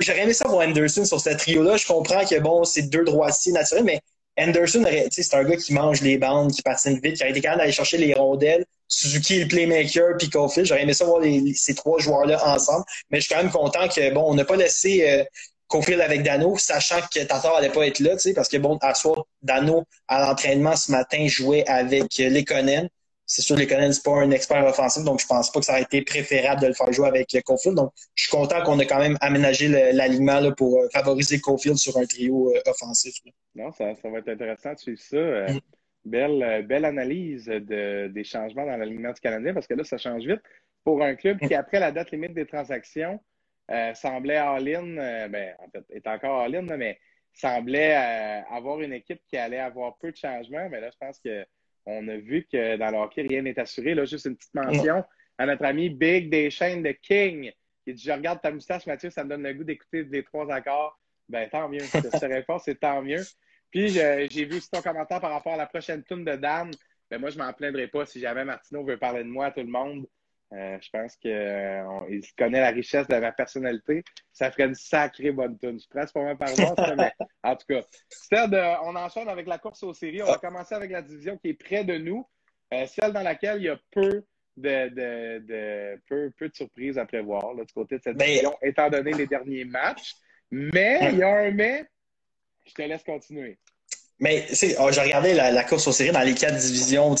[0.00, 1.76] j'aurais aimé ça voir Anderson sur ce trio-là.
[1.78, 4.00] Je comprends que, bon, c'est deux droitiers naturels, mais
[4.38, 7.60] Anderson, c'est un gars qui mange les bandes, qui patine vite, qui a été capable
[7.60, 8.64] d'aller chercher les rondelles.
[8.86, 10.68] Suzuki le playmaker, puis Caulfield.
[10.68, 11.22] J'aurais aimé ça voir
[11.54, 12.84] ces trois joueurs-là ensemble.
[13.10, 16.56] Mais je suis quand même content que, bon, on n'a pas laissé euh, avec Dano,
[16.56, 19.84] sachant que Tatar allait pas être là, tu sais, parce que, bon, à soir, Dano,
[20.06, 22.88] à l'entraînement ce matin, jouait avec euh, Lekonen.
[23.30, 25.82] C'est sûr, Lekonen, c'est pas un expert offensif, donc je pense pas que ça aurait
[25.82, 27.76] été préférable de le faire jouer avec Caulfield.
[27.76, 31.98] Donc, je suis content qu'on ait quand même aménagé l'alignement pour euh, favoriser Caulfield sur
[31.98, 33.14] un trio euh, offensif.
[33.26, 33.32] là.
[33.54, 35.16] Non, ça, ça va être intéressant de suivre ça.
[35.16, 36.10] Euh, Mm.
[36.10, 40.24] belle, belle analyse de, des changements dans l'alignement du Canadien parce que là, ça change
[40.24, 40.40] vite.
[40.82, 43.20] Pour un club qui, après la date limite des transactions,
[43.70, 46.98] euh, semblait all-in, ben, en fait, est encore all-in, mais
[47.34, 47.94] semblait
[48.50, 50.66] avoir une équipe qui allait avoir peu de changements.
[50.70, 51.44] Mais là, je pense que
[51.88, 53.94] on a vu que dans le hockey, rien n'est assuré.
[53.94, 55.04] Là, juste une petite mention
[55.38, 57.50] à notre ami Big des chaînes de King.
[57.86, 60.52] Il dit Je regarde ta moustache, Mathieu, ça me donne le goût d'écouter les trois
[60.52, 61.00] accords.
[61.28, 61.80] Ben, tant mieux.
[61.80, 63.22] Je te réponse, c'est tant mieux.
[63.70, 66.70] Puis j'ai vu aussi ton commentaire par rapport à la prochaine tune de Dan.
[67.10, 69.60] Ben, moi, je m'en plaindrai pas si jamais Martineau veut parler de moi à tout
[69.60, 70.06] le monde.
[70.54, 74.02] Euh, je pense qu'il connaît la richesse de ma personnalité.
[74.32, 75.78] Ça ferait une sacrée bonne tune.
[75.78, 77.82] Je presque pas mal par voir, ça, mais en tout cas.
[78.08, 80.22] Stade, euh, on enchaîne avec la course aux séries.
[80.22, 82.26] On va commencer avec la division qui est près de nous.
[82.70, 84.24] celle dans laquelle il y a peu
[84.56, 88.56] de, de, de peu, peu, de surprises à prévoir là, du côté de cette division,
[88.62, 90.14] étant donné les derniers matchs.
[90.50, 91.84] Mais il y a un mais,
[92.64, 93.58] je te laisse continuer.
[94.20, 94.46] Mais
[94.80, 97.14] oh, j'ai regardé la, course aux séries dans les quatre divisions.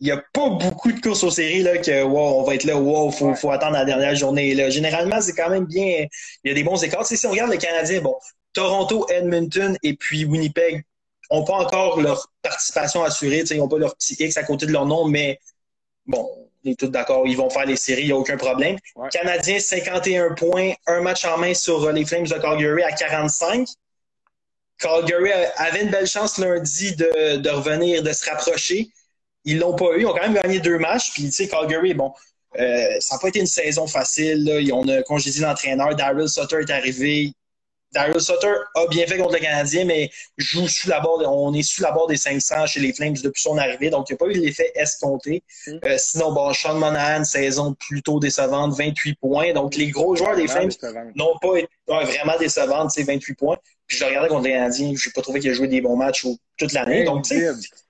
[0.00, 2.64] Il n'y a pas beaucoup de courses aux séries là, que wow, on va être
[2.64, 4.54] là, wow, faut, faut attendre la dernière journée.
[4.54, 4.68] Là.
[4.68, 6.06] Généralement, c'est quand même bien.
[6.44, 7.06] Il y a des bons écarts.
[7.06, 8.14] si on regarde les Canadiens, bon,
[8.52, 10.84] Toronto, Edmonton et puis Winnipeg
[11.30, 13.44] n'ont pas encore leur participation assurée.
[13.50, 15.40] Ils n'ont pas leur petit X à côté de leur nom, mais
[16.06, 16.28] bon,
[16.66, 18.76] on est tous d'accord, ils vont faire les séries, il n'y a aucun problème.
[19.10, 23.68] Canadiens, 51 points, un match en main sur les Flames de Calgary à 45.
[24.78, 28.88] Calgary avait une belle chance lundi de, revenir, de se rapprocher.
[29.46, 30.00] Ils l'ont pas eu.
[30.00, 31.12] Ils ont quand même gagné deux matchs.
[31.12, 32.12] Puis, tu sais, Calgary, bon,
[32.58, 34.44] euh, ça n'a pas été une saison facile.
[34.44, 34.74] Là.
[34.74, 35.94] On a congédié l'entraîneur.
[35.94, 37.32] Daryl Sutter est arrivé.
[37.92, 41.62] Daryl Sutter a bien fait contre le Canadien, mais joue sous la barre, on est
[41.62, 44.18] sous la barre des 500 chez les Flames depuis son arrivée, donc il n'y a
[44.18, 45.42] pas eu l'effet escompté.
[45.66, 45.78] Mm.
[45.84, 49.52] Euh, sinon, bon, Sean Monahan, saison plutôt décevante, 28 points.
[49.52, 50.70] Donc les gros joueurs des Flames
[51.14, 53.56] n'ont pas été vraiment décevantes, c'est 28 points.
[53.86, 55.96] Puis je regardais contre les Canadiens, je n'ai pas trouvé qu'il a joué des bons
[55.96, 57.04] matchs toute l'année.
[57.04, 57.24] Donc,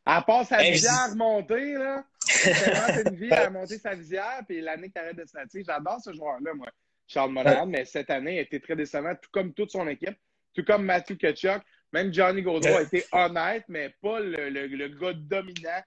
[0.04, 4.90] à part sa visière montée, là, c'est une vie à monter sa visière, puis l'année
[4.90, 6.68] qu'il arrête de se J'adore ce joueur-là, moi.
[7.08, 10.16] Charles Monahan, mais cette année a été très décevant, tout comme toute son équipe,
[10.54, 11.62] tout comme Matthew Kachuk.
[11.92, 15.82] Même Johnny Gaudreau a été honnête, mais pas le, le, gars dominant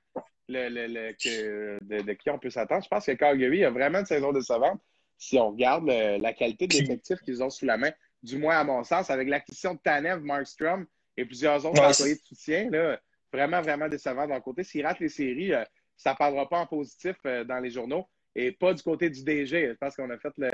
[0.47, 2.83] le, que, de, qui on peut s'attendre.
[2.83, 4.79] Je pense que Calgary a vraiment une saison décevante
[5.17, 7.91] si on regarde la qualité de l'effectif qu'ils ont sous la main,
[8.23, 10.85] du moins à mon sens, avec l'acquisition de Tanev, Markstrom
[11.17, 12.69] et plusieurs autres employés de soutien.
[12.69, 12.99] Là,
[13.31, 14.63] vraiment, vraiment décevant d'un côté.
[14.63, 15.63] S'ils ratent les séries, euh,
[15.95, 19.23] ça ne parlera pas en positif euh, dans les journaux et pas du côté du
[19.23, 19.69] DG.
[19.69, 20.49] Je pense qu'on a fait le,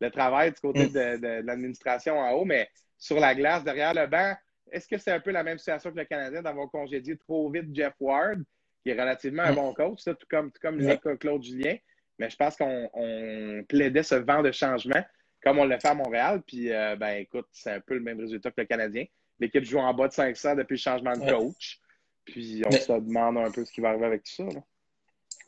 [0.00, 0.92] le travail du côté mm.
[0.92, 4.34] de, l'administration en haut, mais sur la glace, derrière le banc,
[4.70, 7.74] est-ce que c'est un peu la même situation que le Canadien d'avoir congédié trop vite
[7.74, 8.42] Jeff Ward,
[8.82, 9.56] qui est relativement un mm.
[9.56, 11.76] bon coach, tout comme, tout comme Claude Julien?
[12.18, 15.02] Mais je pense qu'on plaidait ce vent de changement,
[15.42, 16.42] comme on l'a fait à Montréal.
[16.46, 19.04] Puis, euh, ben écoute, c'est un peu le même résultat que le Canadien.
[19.38, 21.80] L'équipe joue en bas de 500 depuis le changement de coach.
[22.24, 24.44] Puis, on se demande un peu ce qui va arriver avec tout ça.
[24.44, 24.60] Là.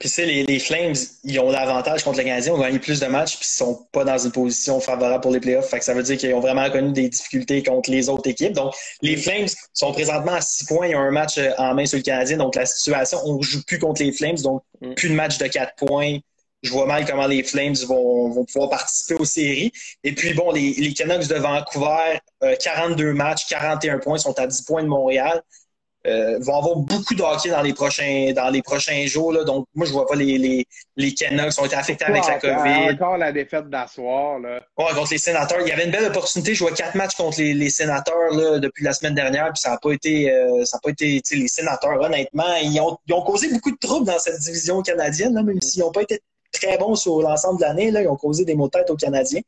[0.03, 2.99] Puis tu sais, les, Flames, ils ont l'avantage contre les Canadiens, ils ont gagné plus
[2.99, 5.69] de matchs, puis ils sont pas dans une position favorable pour les playoffs.
[5.69, 8.53] Fait que ça veut dire qu'ils ont vraiment connu des difficultés contre les autres équipes.
[8.53, 11.87] Donc, les Flames sont présentement à six points, ils ont un match euh, en main
[11.87, 12.37] sur le Canadien.
[12.37, 14.95] Donc, la situation, on joue plus contre les Flames, donc mm.
[14.95, 16.19] plus de match de quatre points.
[16.63, 19.73] Je vois mal comment les Flames vont, pouvoir participer aux séries.
[20.05, 22.19] Et puis, bon, les, les Canucks de Vancouver,
[22.61, 25.43] 42 euh, matchs, 41 points, sont à 10 points de Montréal
[26.07, 29.33] euh, vont avoir beaucoup de hockey dans les prochains, dans les prochains jours.
[29.33, 29.45] Là.
[29.45, 32.95] Donc, moi, je vois pas les, les, les Canucks ont été affectés avec la COVID.
[32.95, 34.41] Encore la défaite d'asseoir.
[34.41, 34.61] Là.
[34.77, 35.61] Ouais, contre les sénateurs.
[35.61, 36.55] Il y avait une belle opportunité.
[36.55, 39.71] Je vois quatre matchs contre les, les sénateurs là, depuis la semaine dernière, puis ça
[39.71, 40.31] n'a pas été.
[40.33, 43.79] Euh, ça a pas été les sénateurs, honnêtement, ils ont, ils ont causé beaucoup de
[43.79, 46.21] troubles dans cette division canadienne, là, même s'ils n'ont pas été
[46.63, 47.89] très bons sur l'ensemble de l'année.
[47.89, 49.41] Ils ont causé des maux de tête aux Canadiens.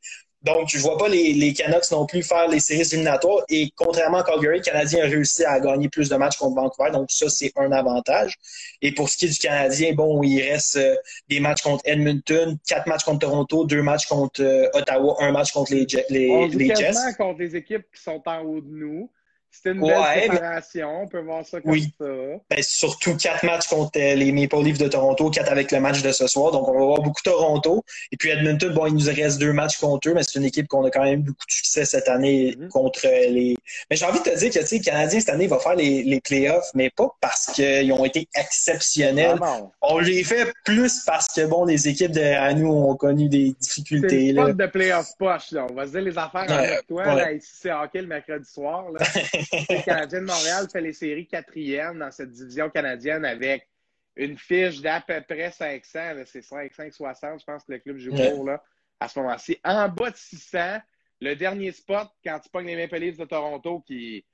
[0.45, 3.43] Donc, je ne vois pas les, les, Canucks non plus faire les séries éliminatoires.
[3.49, 6.91] Et contrairement à Calgary, le Canadien a réussi à gagner plus de matchs contre Vancouver.
[6.91, 8.35] Donc, ça, c'est un avantage.
[8.83, 10.95] Et pour ce qui est du Canadien, bon, il reste euh,
[11.29, 15.51] des matchs contre Edmonton, quatre matchs contre Toronto, deux matchs contre euh, Ottawa, un match
[15.51, 16.93] contre les, les, On les Jets.
[17.17, 19.09] contre des équipes qui sont en haut de nous.
[19.55, 21.93] C'était une belle on peut voir ça comme oui.
[21.99, 22.05] ça.
[22.05, 26.01] Ben, surtout quatre matchs contre euh, les Maple Leafs de Toronto, quatre avec le match
[26.01, 26.51] de ce soir.
[26.51, 27.83] Donc, on va voir beaucoup Toronto.
[28.11, 30.67] Et puis Edmonton, bon, il nous reste deux matchs contre eux, mais c'est une équipe
[30.67, 32.67] qu'on a quand même beaucoup de succès cette année mm-hmm.
[32.69, 33.55] contre euh, les.
[33.89, 35.75] Mais j'ai envie de te dire que tu sais, le Canadien cette année va faire
[35.75, 39.39] les, les playoffs, mais pas parce qu'ils ont été exceptionnels.
[39.81, 44.33] on les fait plus parce que bon, les équipes derrière nous ont connu des difficultés.
[44.35, 45.67] C'est pas de playoffs poche, là.
[45.69, 47.05] On va se dire les affaires avec toi.
[47.05, 48.85] Là, ici, c'est hockey le mercredi soir.
[48.91, 49.05] Là.
[49.51, 53.67] le Canadien de Montréal fait les séries quatrième dans cette division canadienne avec
[54.15, 55.99] une fiche d'à peu près 500.
[56.25, 58.63] C'est 560, je pense que le club joue pour là,
[58.99, 59.59] à ce moment-ci.
[59.63, 60.79] En bas de 600,
[61.21, 64.25] le dernier spot, quand tu pognes les Maple Leafs de Toronto qui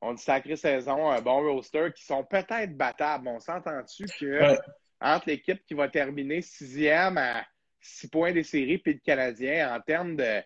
[0.00, 3.28] ont une sacrée saison, un bon roster, qui sont peut-être battables.
[3.28, 4.56] On s'entend-tu que
[5.00, 7.44] entre l'équipe qui va terminer sixième à
[7.80, 10.42] six points des séries puis le Canadien, en termes de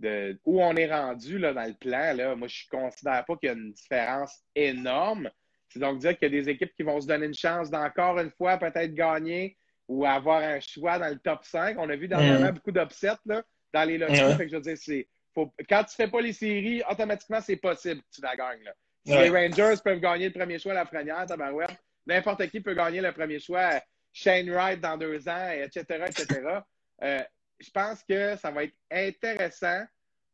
[0.00, 3.36] de où on est rendu là, dans le plan, là, moi, je ne considère pas
[3.36, 5.30] qu'il y a une différence énorme.
[5.68, 8.18] C'est donc dire qu'il y a des équipes qui vont se donner une chance d'encore
[8.18, 11.76] une fois peut-être gagner ou avoir un choix dans le top 5.
[11.78, 12.54] On a vu dernièrement mm.
[12.54, 14.48] beaucoup d'upsets dans les loteries.
[14.48, 18.06] je veux dire, faut, quand tu ne fais pas les séries, automatiquement, c'est possible que
[18.12, 18.64] tu la gagnes.
[18.64, 18.72] Là.
[19.06, 21.26] Si les Rangers peuvent gagner le premier choix à la première,
[22.06, 23.80] n'importe qui peut gagner le premier choix.
[24.12, 26.40] Shane Wright dans deux ans, etc., etc.
[27.02, 27.22] Euh,
[27.60, 29.84] je pense que ça va être intéressant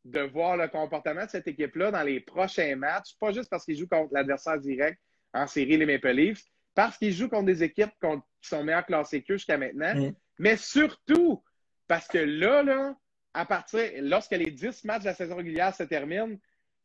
[0.04, 3.76] de voir le comportement de cette équipe-là dans les prochains matchs, pas juste parce qu'ils
[3.76, 4.98] jouent contre l'adversaire direct
[5.34, 9.22] en série, les Maple Leafs, parce qu'ils jouent contre des équipes qui sont meilleurs classés
[9.22, 9.94] qu'eux jusqu'à maintenant.
[9.94, 10.14] Mm.
[10.38, 11.42] Mais surtout,
[11.88, 12.94] parce que là, là,
[13.34, 16.36] à partir, lorsque les 10 matchs de la saison régulière se terminent,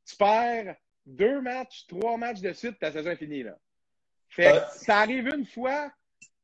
[0.06, 0.75] tu perds
[1.06, 3.43] deux matchs, trois matchs de suite, ta saison est finie.
[3.43, 3.58] Là.
[4.30, 4.62] Fait Ouais.
[4.73, 5.91] ça arrive une fois,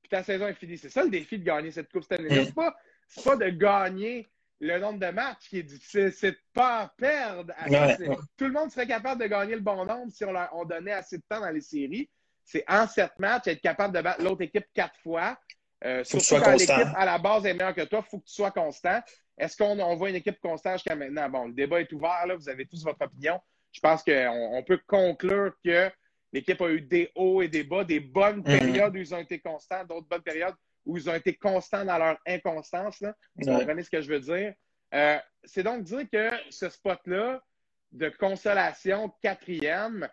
[0.02, 0.78] puis ta saison est finie.
[0.78, 2.42] C'est ça le défi de gagner cette Coupe cette année.
[2.42, 2.46] Mm.
[2.46, 2.76] C'est pas,
[3.08, 4.28] c'est pas de gagner
[4.60, 7.54] le nombre de matchs qui est difficile, c'est de pas perdre.
[7.68, 8.18] Ouais, ouais.
[8.38, 10.94] Tout le monde serait capable de gagner le bon nombre si on, leur, on donnait
[10.94, 12.10] assez de temps dans les séries.
[12.44, 15.38] C'est en sept matchs, être capable de battre l'autre équipe quatre fois.
[15.84, 18.04] Euh, Faut que tu surtout sois quand l'équipe à la base est meilleure que toi,
[18.04, 19.00] il faut que tu sois constant.
[19.38, 21.30] Est-ce qu'on on voit une équipe constante jusqu'à maintenant?
[21.30, 23.40] Bon, le débat est ouvert, là, vous avez tous votre opinion.
[23.72, 25.92] Je pense qu'on on peut conclure que
[26.34, 29.40] l'équipe a eu des hauts et des bas, des bonnes périodes où ils ont été
[29.40, 30.56] constants, d'autres bonnes périodes
[30.88, 33.02] où ils ont été constants dans leur inconstance.
[33.02, 33.14] Là.
[33.36, 33.60] Vous Ouais.
[33.60, 34.54] comprenez ce que je veux dire?
[34.94, 37.44] Euh, c'est donc dire que ce spot-là
[37.92, 40.08] de consolation quatrième,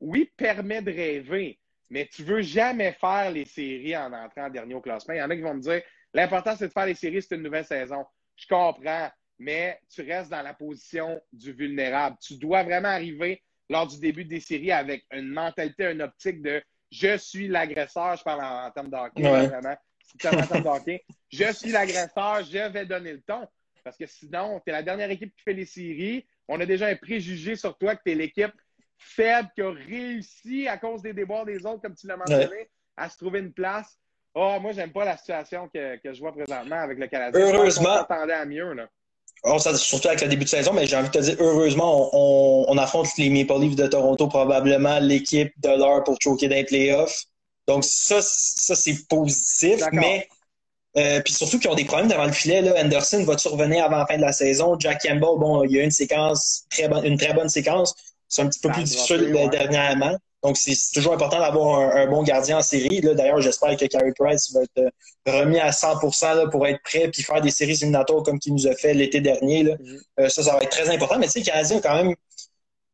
[0.00, 1.58] oui, permet de rêver,
[1.90, 5.14] mais tu veux jamais faire les séries en entrant dernier au classement.
[5.14, 5.82] Il y en a qui vont me dire
[6.14, 8.04] l'important, c'est de faire les séries, c'est une nouvelle saison.
[8.36, 12.16] Je comprends, mais tu restes dans la position du vulnérable.
[12.22, 16.62] Tu dois vraiment arriver lors du début des séries avec une mentalité, une optique de
[16.90, 19.46] je suis l'agresseur, je parle en, en termes d'hockey, Ouais.
[19.46, 19.76] vraiment,
[20.18, 23.46] Je suis l'agresseur, je vais donner le ton.
[23.82, 26.26] Parce que sinon, tu es la dernière équipe qui fait les séries.
[26.48, 28.52] On a déjà un préjugé sur toi que tu es l'équipe
[28.98, 33.08] faible qui a réussi à cause des déboires des autres, comme tu l'as mentionné, à
[33.08, 33.98] se trouver une place.
[34.34, 37.40] Oh, moi, j'aime pas la situation que, que je vois présentement avec le Canadien.
[37.40, 37.88] Heureusement.
[37.88, 38.74] On s'attendait à mieux.
[38.74, 38.88] Là.
[39.42, 42.66] On surtout avec le début de saison, mais j'ai envie de te dire, heureusement, on,
[42.68, 46.64] on affronte les Maple Leafs de Toronto, probablement l'équipe de l'heure pour choquer dans les
[46.64, 47.24] playoffs.
[47.70, 50.28] Donc, ça, ça c'est positif, mais
[50.96, 52.62] euh, puis surtout qu'ils ont des problèmes devant le filet.
[52.62, 52.74] Là.
[52.82, 54.76] Anderson va-tu revenir avant la fin de la saison?
[54.76, 57.94] Jack Campbell, bon, il y a une séquence, très bonne, une très bonne séquence.
[58.26, 59.48] C'est un petit peu Ça plus difficile euh, ouais.
[59.50, 60.16] dernièrement.
[60.42, 63.00] Donc, c'est toujours important d'avoir un, un bon gardien en série.
[63.02, 66.00] Là, D'ailleurs, j'espère que Carey Price va être euh, remis à 100
[66.34, 69.20] là, pour être prêt puis faire des séries éliminatoires comme qu'il nous a fait l'été
[69.20, 69.62] dernier.
[69.62, 69.76] Là.
[69.78, 70.00] Mhm.
[70.18, 71.20] Euh, ça, ça va être très important.
[71.20, 72.14] Mais tu sais, le Canadien a quand même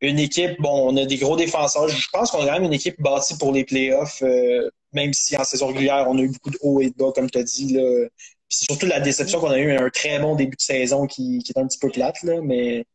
[0.01, 1.87] une équipe, bon, on a des gros défenseurs.
[1.89, 5.35] Je pense qu'on a quand même une équipe bâtie pour les playoffs, euh, même si
[5.37, 7.43] en saison régulière, on a eu beaucoup de hauts et de bas, comme tu as
[7.43, 7.73] dit.
[7.73, 8.07] Là.
[8.47, 11.39] Puis c'est surtout la déception qu'on a eu un très bon début de saison qui,
[11.39, 12.85] qui est un petit peu plate, là, mais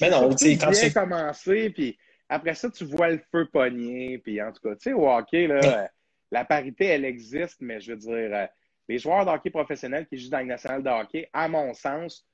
[0.00, 1.96] Mais non, tu sais, quand bien commencé, puis
[2.28, 5.46] après ça, tu vois le feu pogner, puis en tout cas, tu sais, au hockey,
[5.46, 5.68] là, Ouais.
[5.84, 5.86] euh,
[6.32, 8.46] la parité, elle existe, mais je veux dire, euh,
[8.88, 12.26] les joueurs de hockey professionnels qui jouent dans le national de hockey, à mon sens,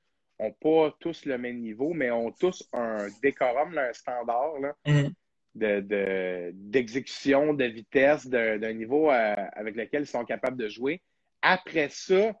[0.43, 4.73] ont pas tous le même niveau, mais ont tous un décorum, là, un standard là,
[4.85, 5.11] Mhm.
[5.55, 11.01] de, de- d'exécution, de vitesse, d'un niveau euh, avec lequel ils sont capables de jouer.
[11.41, 12.33] Après ça,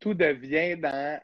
[0.00, 1.20] tout devient dans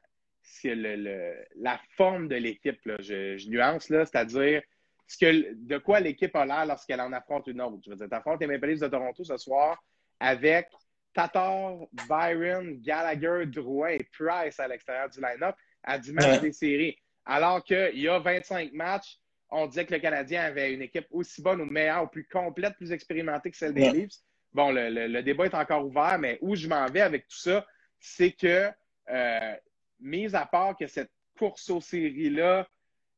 [0.65, 2.81] le- le- la forme de l'équipe.
[3.01, 4.63] Je, je nuance, c'est-à-dire
[5.07, 7.79] ce que, de quoi l'équipe a l'air lorsqu'elle en affronte une autre.
[7.85, 9.83] Je veux dire, tu affrontes les Maple Leafs de Toronto ce soir
[10.19, 10.69] avec
[11.13, 11.77] Tatar,
[12.09, 16.41] Byron, Gallagher, Drouin et Price à l'extérieur du line-up à 10 matchs Ouais.
[16.41, 16.97] des séries.
[17.27, 19.19] Alors qu'il y a 25 matchs,
[19.51, 22.75] on disait que le Canadien avait une équipe aussi bonne ou meilleure, ou plus complète,
[22.77, 23.93] plus expérimentée que celle des Ouais.
[23.93, 24.17] Leafs.
[24.53, 27.37] Bon, le, le- le débat est encore ouvert, mais où je m'en vais avec tout
[27.37, 27.67] ça,
[28.01, 28.71] c'est que,
[29.11, 29.55] euh,
[30.01, 32.69] mis à part que cette course aux séries-là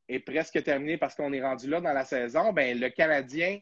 [0.09, 3.59] est presque terminée parce qu'on est rendu là dans la saison, ben, le Canadien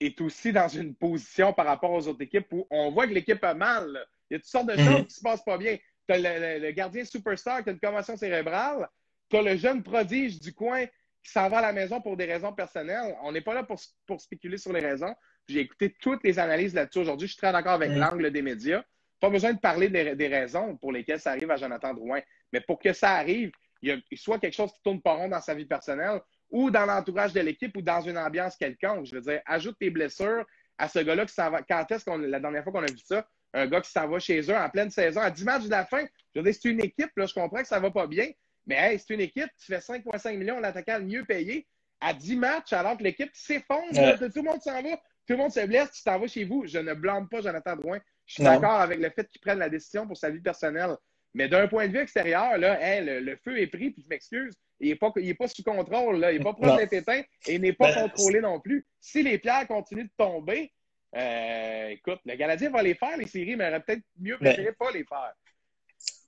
[0.00, 3.42] est aussi dans une position par rapport aux autres équipes où on voit que l'équipe
[3.44, 3.92] a mal.
[3.92, 4.04] là.
[4.30, 4.84] Il y a toutes sortes de Mhm.
[4.84, 5.76] choses qui se passent pas bien.
[6.08, 8.88] Tu as le, le- le gardien superstar qui a une commotion cérébrale.
[9.30, 12.24] Tu as le jeune prodige du coin qui s'en va à la maison pour des
[12.24, 13.14] raisons personnelles.
[13.22, 15.14] On n'est pas là pour, pour spéculer sur les raisons.
[15.48, 17.26] J'ai écouté toutes les analyses là-dessus aujourd'hui.
[17.28, 18.82] Je suis très d'accord avec l'angle des médias.
[19.20, 22.20] Pas besoin de parler des, des raisons pour lesquelles ça arrive à Jonathan Drouin.
[22.52, 25.28] Mais pour que ça arrive, il y a soit quelque chose qui tourne pas rond
[25.28, 29.06] dans sa vie personnelle ou dans l'entourage de l'équipe ou dans une ambiance quelconque.
[29.06, 30.44] Je veux dire, ajoute tes blessures
[30.78, 31.62] à ce gars-là qui s'en va.
[31.62, 33.26] Quand est-ce qu'on, la dernière fois qu'on a vu ça?
[33.54, 35.84] Un gars qui s'en va chez eux en pleine saison, à 10 matchs de la
[35.84, 36.04] fin.
[36.34, 38.28] Je veux dire, c'est une équipe, là, je comprends que ça va pas bien,
[38.66, 41.66] mais hey, c'est une équipe, tu fais 5,5 millions, l'attaquant le mieux payé,
[42.00, 44.16] à 10 matchs, alors que l'équipe s'effondre, Ouais.
[44.16, 44.90] tout le monde s'en va,
[45.26, 46.64] tout le monde se blesse, tu t'en vas chez vous.
[46.66, 48.00] Je ne blâme pas Jonathan Drouin.
[48.26, 50.96] Je suis d'accord avec le fait qu'il prenne la décision pour sa vie personnelle.
[51.34, 54.08] Mais d'un point de vue extérieur, là, hey, le, le feu est pris, puis je
[54.08, 56.92] m'excuse, il n'est pas, il est pas sous contrôle, là, il n'est pas proche d'être
[56.92, 58.84] éteint et il n'est pas Ben, contrôlé non plus.
[59.00, 60.72] Si les pierres continuent de tomber,
[61.16, 64.52] euh, écoute, le Canadien va les faire, les séries, mais il aurait peut-être mieux Ben,
[64.54, 65.32] préféré pas les faire.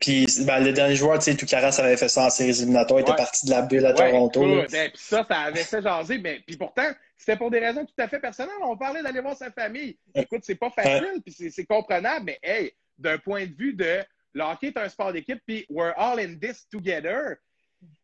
[0.01, 3.03] Puis ben, le dernier joueur, tu sais, Toucaras avait fait ça en séries éliminatoires, il
[3.03, 4.59] était parti de la bulle à Ouais, Toronto.
[4.61, 7.85] écoute, hein, puis ça, ça avait fait jaser, mais puis pourtant, c'était pour des raisons
[7.85, 8.55] tout à fait personnelles.
[8.63, 9.97] On parlait d'aller voir sa famille.
[10.15, 14.01] Écoute, c'est pas facile, puis c'est- comprenable, mais hey, d'un point de vue de
[14.35, 17.37] le hockey est un sport d'équipe, puis we're all in this together.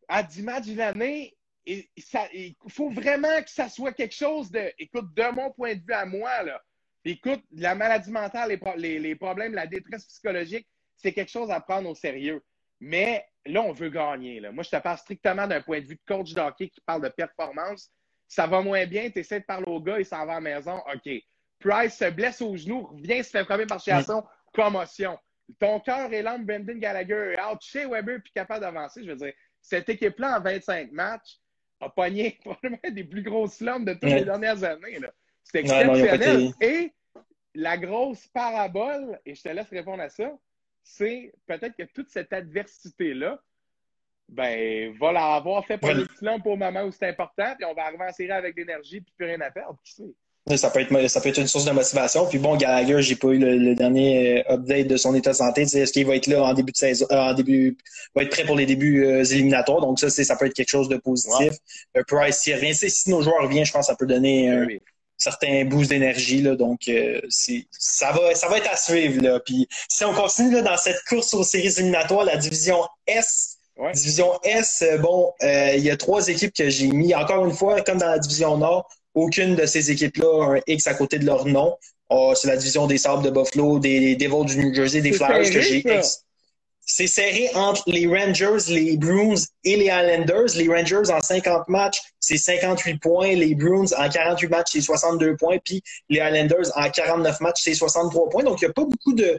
[0.08, 4.50] À 10 matchs d'une année, et- ça- il faut vraiment que ça soit quelque chose
[4.50, 4.72] de.
[4.78, 6.60] Écoute, de mon point de vue à moi, là,
[7.04, 11.88] écoute, la maladie mentale, les, les, problèmes, la détresse psychologique, c'est quelque chose à prendre
[11.88, 12.42] au sérieux.
[12.80, 14.40] Mais là, on veut gagner.
[14.40, 14.52] Là.
[14.52, 17.02] Moi, je te parle strictement d'un point de vue de coach de hockey qui parle
[17.02, 17.90] de performance.
[18.28, 20.40] Ça va moins bien, tu essaies de parler au gars, il s'en va à la
[20.40, 20.78] maison.
[20.94, 21.10] OK.
[21.58, 25.18] Price se blesse au genou, revient, se fait frapper par Chiasson, commotion.
[25.58, 29.02] Ton cœur est l'âme, Brendan Gallagher est out, chez Weber, puis capable d'avancer.
[29.04, 31.38] Je veux dire, cette équipe-là, en 25 matchs,
[31.80, 34.98] a pogné probablement des plus grosses slums de toutes les dernières années.
[35.50, 36.52] C'est exceptionnel.
[36.60, 36.92] et
[37.54, 40.32] la grosse parabole, et je te laisse répondre à ça,
[40.82, 43.40] c'est peut-être que toute cette adversité-là,
[44.28, 47.86] ben, va l'avoir fait pour le slump au moment où c'est important, puis on va
[47.86, 49.78] arriver en série avec l'énergie, puis plus rien à perdre.
[49.82, 50.56] Qui sait?
[50.56, 52.26] Ça peut, être, ça peut être une source de motivation.
[52.26, 55.62] Puis bon, Gallagher, j'ai pas eu le, dernier euh, update de son état de santé.
[55.62, 57.76] Est-ce qu'il va être là en début de saison, euh, en début,
[58.16, 59.80] va être prêt pour les débuts euh, éliminatoires.
[59.80, 61.52] Donc ça, ça peut être quelque chose de positif.
[62.08, 64.66] Price, s'il revient, si nos joueurs reviennent, je pense que ça peut donner un
[65.22, 66.42] certain boost d'énergie.
[66.42, 66.90] Donc
[67.28, 69.22] c'est, ça va, ça va être à suivre.
[69.22, 69.40] Là.
[69.40, 73.56] Puis si on continue là, dans cette course aux séries éliminatoires, la division S.
[73.94, 77.14] Division S, bon, il y a trois équipes que j'ai mis.
[77.14, 80.86] Encore une fois, comme dans la division Nord, aucune de ces équipes-là a un X
[80.86, 81.76] à côté de leur nom.
[82.10, 85.50] Oh, c'est la division des Sables de Buffalo, des, Devils du New Jersey, des Flyers
[85.50, 85.84] que j'ai
[86.86, 90.56] C'est serré entre les Rangers, les Bruins et les Islanders.
[90.56, 93.34] Les Rangers en 50 matchs, c'est 58 points.
[93.34, 95.58] Les Bruins en 48 matchs, c'est 62 points.
[95.64, 98.42] Puis les Islanders en 49 matchs, c'est 63 points.
[98.42, 99.38] Donc, il n'y a pas beaucoup de,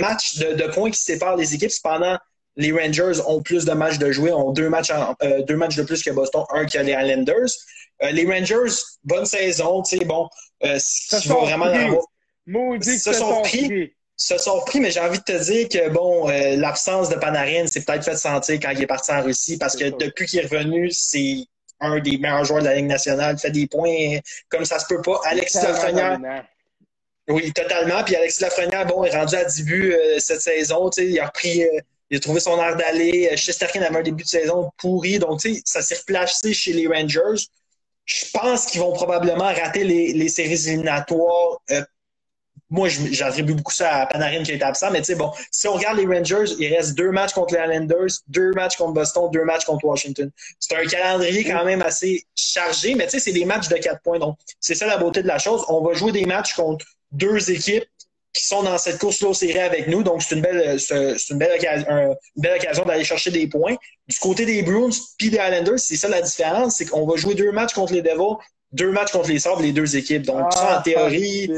[0.00, 1.70] matchs, de, points qui séparent les équipes.
[1.70, 2.16] Cependant,
[2.56, 4.90] les Rangers ont plus de matchs de jouer, ont deux matchs,
[5.22, 7.50] euh, deux matchs de plus que Boston, un que les Islanders.
[8.02, 10.28] Euh, les Rangers, bonne saison, tu sais, bon,
[10.64, 11.66] euh, qui va vraiment
[12.98, 13.92] se sont pris.
[14.16, 17.66] Se sont pris, mais j'ai envie de te dire que bon, euh, l'absence de Panarin
[17.66, 20.46] s'est peut-être fait sentir quand il est parti en Russie parce que depuis qu'il est
[20.46, 21.44] revenu, c'est
[21.80, 23.36] un des meilleurs joueurs de la Ligue nationale.
[23.36, 25.20] Il fait des points comme ça se peut pas.
[25.24, 26.18] Alexis Lafrenière.
[27.28, 28.02] Oui, totalement.
[28.04, 30.88] Puis Alexis Lafrenière, bon, est rendu à début cette saison.
[30.88, 31.66] Tu sais, il a repris.
[32.08, 33.36] il a trouvé son air d'aller.
[33.36, 35.18] Chesterkin avait un début de saison pourri.
[35.18, 37.44] Donc, tu sais, ça s'est replacé chez les Rangers.
[38.06, 41.60] Je pense qu'ils vont probablement rater les, séries éliminatoires.
[42.72, 45.68] Euh, moi, j'attribue beaucoup ça à Panarin qui est absent, mais tu sais, bon, si
[45.68, 49.30] on regarde les Rangers, il reste deux matchs contre les Islanders, deux matchs contre Boston,
[49.32, 50.30] deux matchs contre Washington.
[50.58, 54.02] C'est un calendrier quand même assez chargé, mais tu sais, c'est des matchs de quatre
[54.02, 54.18] points.
[54.18, 55.64] Donc, c'est ça la beauté de la chose.
[55.68, 57.84] On va jouer des matchs contre deux équipes
[58.32, 60.02] qui sont dans cette course-là série avec nous.
[60.02, 63.76] Donc, c'est une belle, c'est une belle occasion, une belle occasion d'aller chercher des points.
[64.08, 67.34] Du côté des Bruins puis des Islanders, c'est ça la différence, c'est qu'on va jouer
[67.34, 68.36] deux matchs contre les Devils,
[68.72, 70.22] deux matchs contre les Sabres, les deux équipes.
[70.22, 71.50] Donc, ça, en ah, théorie,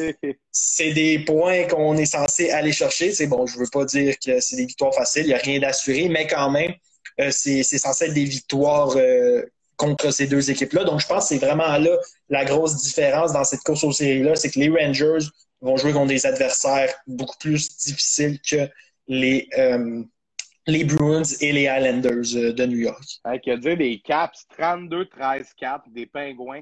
[0.50, 3.12] c'est des points qu'on est censé aller chercher.
[3.12, 5.58] C'est bon, je veux pas dire que c'est des victoires faciles, il n'y a rien
[5.58, 6.72] d'assuré, mais quand même,
[7.20, 9.42] euh, c'est censé être des victoires euh,
[9.76, 10.84] contre ces deux équipes-là.
[10.84, 11.96] Donc, je pense que c'est vraiment là
[12.28, 15.26] la grosse différence dans cette course aux séries-là, c'est que les Rangers
[15.60, 18.68] vont jouer contre des adversaires beaucoup plus difficiles que
[19.08, 20.02] les, euh,
[20.66, 23.02] les Bruins et les Islanders de New York.
[23.24, 26.60] Avec dire des Caps 32-13-4, des Pingouins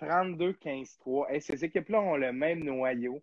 [0.00, 1.40] 32-15-3.
[1.40, 3.22] ces équipes-là ont le même noyau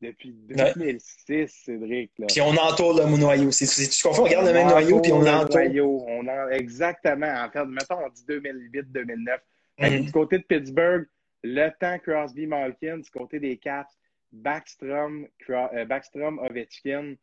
[0.00, 2.12] depuis 2006, Cédric.
[2.18, 2.26] Là.
[2.28, 3.50] Puis on entoure le noyau.
[3.50, 6.06] C'est, tu confonds, on regarde le même noyau, puis on l'entoure.
[6.08, 7.26] On a, exactement.
[7.26, 9.38] En fait, mettons, on dit 2008-2009.
[9.78, 10.04] Mm-hmm.
[10.04, 11.06] Du côté de Pittsburgh,
[11.42, 13.92] le temps Crosby Malkin, du côté des Caps,
[14.32, 17.14] Backstrom, euh, Backstrom Ovechkin.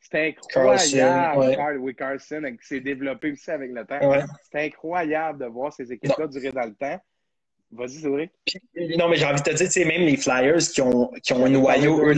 [0.00, 1.56] C'était incroyable.
[1.56, 3.98] Carson, oui, Carson qui s'est développé aussi avec le temps.
[4.44, 7.00] C'était incroyable de voir ces équipes-là durer dans le temps.
[7.70, 8.30] Vas-y, Cédric.
[8.96, 11.32] Non, mais j'ai envie de te dire, tu sais, même les Flyers qui ont, qui
[11.32, 12.14] ont un noyau, eux.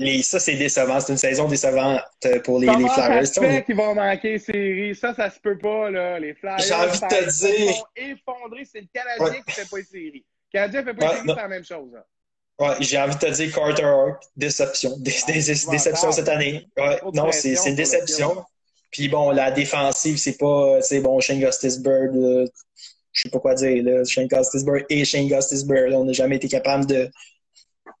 [0.00, 1.00] Les, ça, c'est décevant.
[1.00, 2.00] C'est une saison décevante
[2.44, 3.26] pour les, les Flyers.
[3.26, 4.94] Ça fait qu'ils vont manquer série.
[4.94, 6.20] Ça, ça se peut pas, là.
[6.20, 6.58] Les Flyers.
[6.60, 7.84] J'ai envie de te dire.
[7.96, 8.64] Ils vont effondrer.
[8.64, 10.24] C'est le Canadien qui fait pas une série.
[10.52, 11.90] Le Canadien fait pas une série, c'est la même chose.
[11.96, 12.04] Hein.
[12.60, 14.90] Ouais, j'ai envie de te dire Carter Hart, déception.
[14.96, 16.68] Ah, déception cette année.
[16.76, 18.44] Ouais, non, c'est une déception.
[18.90, 22.46] Puis bon, la défensive, c'est pas, c'est bon, Shane Gustisberg, euh,
[23.18, 24.04] je sais pas quoi dire, là.
[24.04, 27.10] Shane Gustisberg et Shane Gustisberg, on n'a jamais été capable de,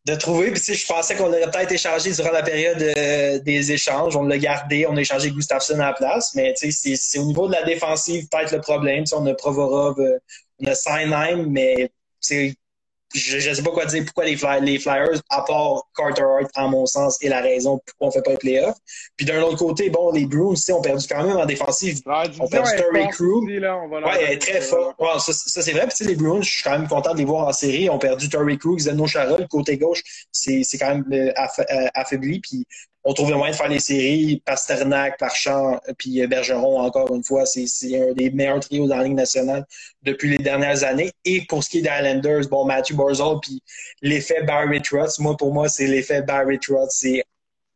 [0.06, 0.54] de trouver.
[0.54, 4.14] Je pensais qu'on aurait peut-être échangé durant la période euh, des échanges.
[4.14, 6.34] On l'a gardé, on a échangé Gustafsson à la place.
[6.36, 9.04] Mais, c'est au niveau de la défensive peut-être le problème.
[9.12, 10.18] On a Provorov, euh,
[10.60, 11.90] on a Seinheim, mais,
[13.14, 16.68] je ne sais pas quoi dire pourquoi les, les Flyers, à part Carter Hart, en
[16.68, 18.76] mon sens, est la raison pourquoi on ne fait pas les playoffs.
[19.16, 22.00] Puis d'un autre côté, bon, les Bruins, on perdu quand même en défensive.
[22.06, 23.46] on perdu Torrey Crew.
[24.04, 24.94] Ouais, très fort.
[24.98, 25.88] Ouais, ça, ça c'est vrai.
[25.88, 27.88] Puis les Bruins, je suis quand même content de les voir en série.
[27.88, 32.40] On perdu Torrey Crew, Zeno Chara, le côté gauche, c'est quand même euh, euh, affaibli.
[32.40, 32.66] Puis
[33.04, 34.42] on trouve le moyen de faire les séries.
[34.44, 39.14] Pasternak, Parchand, puis Bergeron, encore une fois, c'est un des meilleurs trios dans la Ligue
[39.14, 39.64] nationale
[40.02, 41.10] depuis les dernières années.
[41.24, 43.62] Et pour ce qui est des Islanders, bon, Matthew Barzal, puis
[44.02, 46.90] l'effet Barry Trotz, moi, pour moi, c'est l'effet Barry Trotz.
[46.90, 47.24] C'est,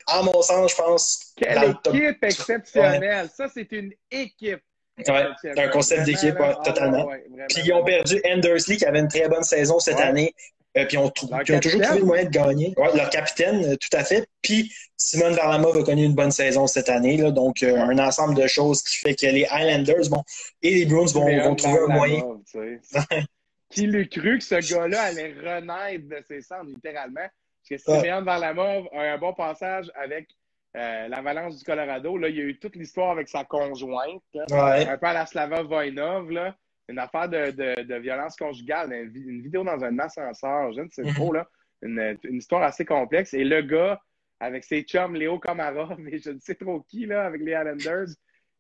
[0.06, 1.32] en mon sens, je pense...
[1.36, 3.30] Quelle équipe exceptionnelle!
[3.34, 4.60] Ça, c'est une équipe.
[5.08, 7.08] Ouais, un concept d'équipe, totalement.
[7.48, 10.34] puis ils ont perdu Andersley, qui avait une très bonne saison cette année.
[10.76, 11.40] Euh, puis ils ont, toujours
[11.82, 12.74] trouvé le moyen de gagner.
[12.78, 14.26] Ouais, leur capitaine, euh, tout à fait.
[14.40, 17.18] Puis Simone Varlamov a connu une bonne saison cette année.
[17.18, 20.22] Là, donc, euh, un ensemble de choses qui fait que les Highlanders bon,
[20.62, 22.22] et les Bruins vont, vont trouver un moyen.
[23.68, 27.28] qui l'eût cru que ce gars-là allait renaître de ses cendres, littéralement?
[27.68, 30.28] Parce que Simone Varlamov a un bon passage avec
[30.76, 32.16] euh, l'Avalanche du Colorado.
[32.16, 34.22] Là, il y a eu toute l'histoire avec sa conjointe.
[34.50, 36.30] Un peu à la Slava Voinov.
[36.30, 36.56] Là
[36.93, 41.03] une affaire de, de, de violence conjugale, une, vidéo dans un ascenseur, je ne sais
[41.03, 41.49] pas, là,
[41.82, 43.34] une, une, histoire assez complexe.
[43.34, 44.01] Et le gars,
[44.40, 48.14] avec ses chums Léo Komarov et je ne sais trop qui, là, avec les Islanders,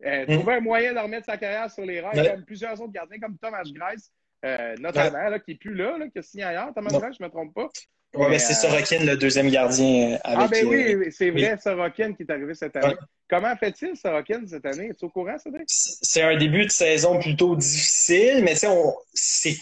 [0.04, 0.34] euh, mm.
[0.34, 3.36] trouvait un moyen de remettre sa carrière sur les rails, comme plusieurs autres gardiens, comme
[3.38, 4.10] Thomas Grice,
[4.44, 7.22] euh, notamment, là, qui n'est plus là, là, qui a signé ailleurs, Thomas Grice, je
[7.22, 7.68] ne me trompe pas.
[8.14, 10.18] Oui, mais, c'est euh, Sorokin, le deuxième gardien.
[10.22, 12.94] Avec, ah, ben oui, c'est vrai, Sorokin qui est arrivé cette année.
[13.30, 14.90] Comment fait-il, Sorokin, cette année?
[14.90, 15.64] Es-tu au courant, Cédric?
[15.66, 18.66] C'est un début de saison plutôt difficile, mais tu
[19.14, 19.56] sais,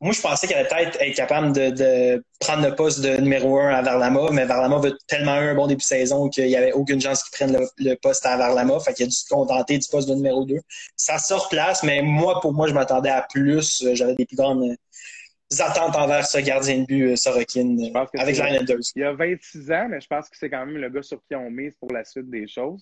[0.00, 3.68] moi, je pensais qu'il allait peut-être être capable de, prendre le poste de numéro un
[3.68, 6.72] à Varlamov, mais Varlamov a tellement eu un bon début de saison qu'il n'y avait
[6.72, 8.82] aucune chance qu'il prenne le, poste à Varlamov.
[8.82, 10.58] Fait qu'il a dû se contenter du poste de numéro 2.
[10.96, 13.84] Ça sort place, mais moi, pour moi, je m'attendais à plus.
[13.92, 14.74] J'avais des plus grandes
[15.58, 18.78] attentes envers ce gardien de but, euh, Sorokin, euh, avec l'Islanders.
[18.94, 21.34] Il a 26 ans, mais je pense que c'est quand même le gars sur qui
[21.34, 22.80] on mise pour la suite des choses.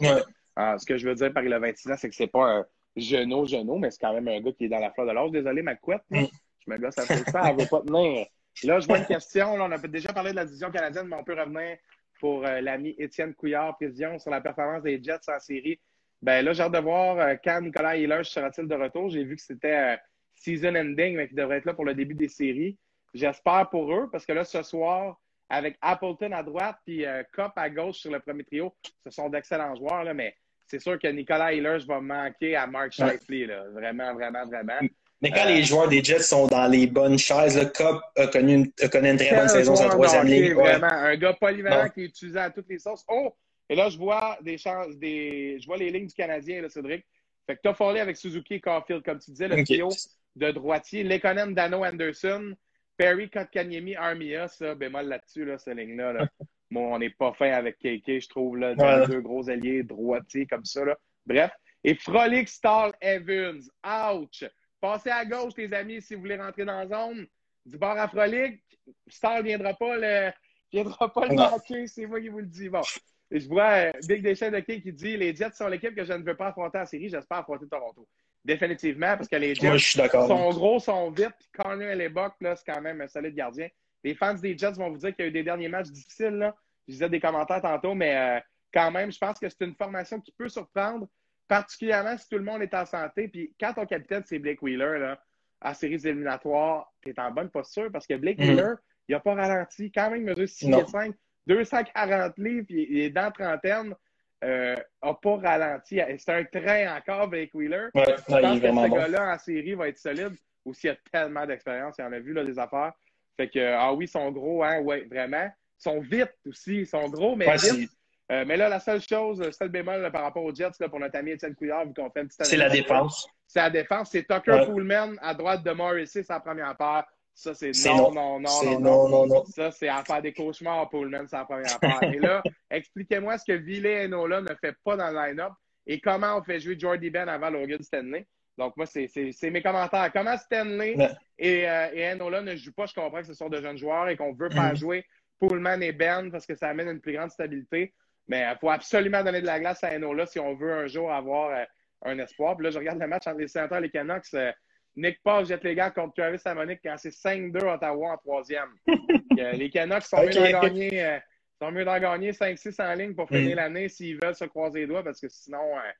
[0.54, 2.44] Ah, ce que je veux dire par il a 26 ans, c'est que c'est pas
[2.44, 2.66] un
[2.96, 5.30] genou, genou, mais c'est quand même un gars qui est dans la fleur de l'âge.
[5.30, 6.02] Désolé, ma couette.
[6.10, 6.24] Mm.
[6.66, 8.26] Je me gosse à faire ça, elle veut pas tenir.
[8.64, 9.56] Là, je vois une question.
[9.56, 11.76] Là, on a déjà parlé de la division canadienne, mais on peut revenir
[12.18, 15.78] pour euh, l'ami Étienne Couillard, président, sur la performance des Jets en série.
[16.20, 19.08] Ben là, j'ai hâte de voir quand Nicolas Hiller sera-t-il de retour.
[19.08, 19.96] J'ai vu que c'était
[20.41, 22.76] season ending, mais qui devrait être là pour le début des séries.
[23.14, 25.18] J'espère pour eux, parce que là, ce soir,
[25.49, 28.74] avec Appleton à droite puis euh, Cop à gauche sur le premier trio,
[29.05, 30.34] ce sont d'excellents joueurs, là, mais
[30.66, 33.47] c'est sûr que Nicolas Hillers va manquer à Mark Shifley.
[33.72, 34.78] Vraiment, vraiment, vraiment.
[35.20, 38.55] Mais quand les joueurs des Jets sont dans les bonnes chaises, le Cop a connu
[38.55, 40.55] une, a connu une très bonne saison sa troisième ligne.
[40.55, 43.05] Vraiment, un gars polyvalent qui est utilisé à toutes les sauces.
[43.09, 43.34] Oh!
[43.68, 47.05] Et là, je vois des chances, des, je vois les lignes du Canadien, là, Cédric.
[47.47, 49.89] Fait que Toffoli avec Suzuki et Caulfield, comme tu disais, le trio
[50.37, 51.03] de droitier.
[51.03, 52.55] Lekonen, Dano, Anderson,
[52.97, 56.12] Perry, Kotkaniemi, Armia, ça, bémol là-dessus, là, cette ligne-là.
[56.12, 56.29] Là.
[56.70, 58.74] Bon, on n'est pas fin avec KK, je trouve, là,
[59.07, 60.85] deux gros alliés droitiers comme ça.
[60.85, 60.99] Là.
[61.24, 61.51] Bref.
[61.83, 63.62] Et Frolic, Stall, Evans.
[63.83, 64.45] Ouch!
[64.79, 67.26] Passez à gauche, les amis, si vous voulez rentrer dans la zone.
[67.64, 68.62] Du bord à Frolic,
[69.07, 70.31] Stall ne viendra pas le,
[70.70, 72.68] viendra pas le manquer, c'est moi qui vous le dis.
[72.68, 72.83] Bon.
[73.31, 76.22] Je vois euh, Big Deschamps de qui dit Les Jets sont l'équipe que je ne
[76.22, 78.09] veux pas affronter en série, j'espère affronter Toronto.
[78.45, 82.80] Définitivement, parce que les Jets sont gros, sont vite, puis Connor Lebock, là, c'est quand
[82.80, 83.68] même un solide gardien.
[84.05, 86.36] Les fans des Jets vont vous dire qu'il y a eu des derniers matchs difficiles.
[86.36, 86.57] Là.
[86.86, 88.41] Je disais des commentaires tantôt, mais euh,
[88.72, 91.09] quand même, je pense que c'est une formation qui peut surprendre,
[91.49, 93.28] particulièrement si tout le monde est en santé.
[93.28, 95.20] Puis quand ton capitaine, c'est Blake Wheeler, là,
[95.61, 98.49] en séries éliminatoires, tu es en bonne posture parce que Blake mm-hmm.
[98.49, 98.74] Wheeler,
[99.09, 99.91] il n'a pas ralenti.
[99.91, 101.14] Quand même, il mesure 6 5,
[101.47, 103.95] 240 livres, puis il est dans trentaine
[104.43, 106.01] n'a euh, pas ralenti.
[106.18, 107.89] C'est un train encore, Blake Wheeler.
[107.95, 110.36] Ouais, je pense que ce gars-là en série va être solide.
[110.64, 111.97] Aussi, il a tellement d'expérience.
[111.99, 112.93] Il en a vu là, des affaires.
[113.36, 115.45] Fait que, ah oui, ils sont gros, hein, ouais, vraiment.
[115.47, 116.80] Ils sont vite aussi.
[116.80, 117.91] Ils sont gros, mais vite.
[118.30, 121.01] Euh, mais là, la seule chose, le seul bémol par rapport aux Jets, là, pour
[121.01, 123.26] notre ami Étienne Couillard, vu qu'on fait une petite C'est la défense.
[123.47, 124.11] C'est la défense.
[124.11, 127.05] C'est Tucker Pullman à droite de Morrissey, sa première paire.
[127.39, 130.89] Ça, c'est non, non, non, non, non, non, non, Ça, c'est à faire des cauchemars
[130.89, 132.03] pour le c'est la première part.
[132.03, 135.53] Et là, expliquez-moi ce que Ville Enola ne fait pas dans le line-up
[135.86, 138.26] et comment on fait jouer Jordy Ben avant Logan Stanley.
[138.57, 139.09] Donc, moi, c'est
[139.45, 140.11] mes commentaires.
[140.12, 140.97] Comment Stanley
[141.39, 144.09] et, euh, et, Enola ne jouent pas, je comprends que ce sont de jeunes joueurs
[144.09, 144.76] et qu'on veut faire mm-hmm.
[144.76, 145.07] jouer
[145.39, 147.95] Pullman et Ben parce que ça amène une plus grande stabilité.
[148.26, 151.12] Mais il faut absolument donner de la glace à Enola si on veut un jour
[151.12, 151.64] avoir euh,
[152.03, 152.57] un espoir.
[152.57, 154.34] Puis là, je regarde le match entre les Senators et les Canucks.
[154.34, 154.51] Euh,
[154.99, 158.70] Nick Paul jette les gars contre Travis Monique quand c'est 5-2 Ottawa en troisième.
[159.38, 161.18] Euh, les Canucks sont mieux d'en gagner, euh,
[161.62, 163.57] sont mieux d'en gagner 5-6 en ligne pour finir mm.
[163.57, 165.90] l'année s'ils veulent se croiser les doigts parce que sinon, euh,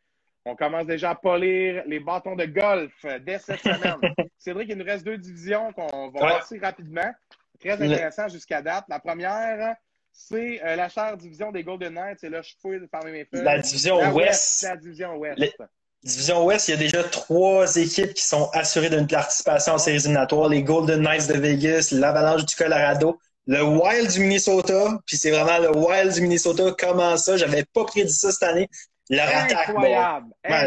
[0.45, 4.13] on commence déjà à polir les bâtons de golf dès cette semaine.
[4.39, 7.15] Cédric, il nous reste deux divisions qu'on va passer rapidement.
[7.61, 8.87] Très intéressant jusqu'à date.
[8.89, 9.77] La première,
[10.11, 12.25] c'est la chère division des Golden Knights.
[12.25, 13.45] Et là, je fouille parmi mes feuilles.
[13.45, 14.65] La division ouest.
[14.65, 15.57] La division ouest.
[16.05, 19.97] Division Ouest, il y a déjà trois équipes qui sont assurées d'une participation en séries
[19.97, 20.49] éliminatoires.
[20.49, 25.59] Les Golden Knights de Vegas, l'Avalanche du Colorado, le Wild du Minnesota, puis c'est vraiment
[25.59, 26.75] le Wild du Minnesota.
[26.79, 27.37] Comment ça?
[27.37, 28.69] J'avais pas prédit ça cette année.
[29.11, 29.75] Leur attaque,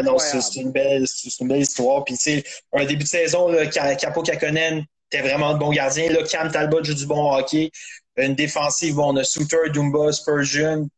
[0.04, 1.06] bon, c'est une, belle,
[1.40, 2.04] une belle histoire.
[2.04, 6.10] Puis, tu sais, un début de saison, là, Capo Kakonen était vraiment de bon gardien.
[6.10, 7.70] Là, Cam Talbot joue du bon hockey.
[8.16, 10.88] Une défensive, bon, on a Souter, Dumba, Spurgeon.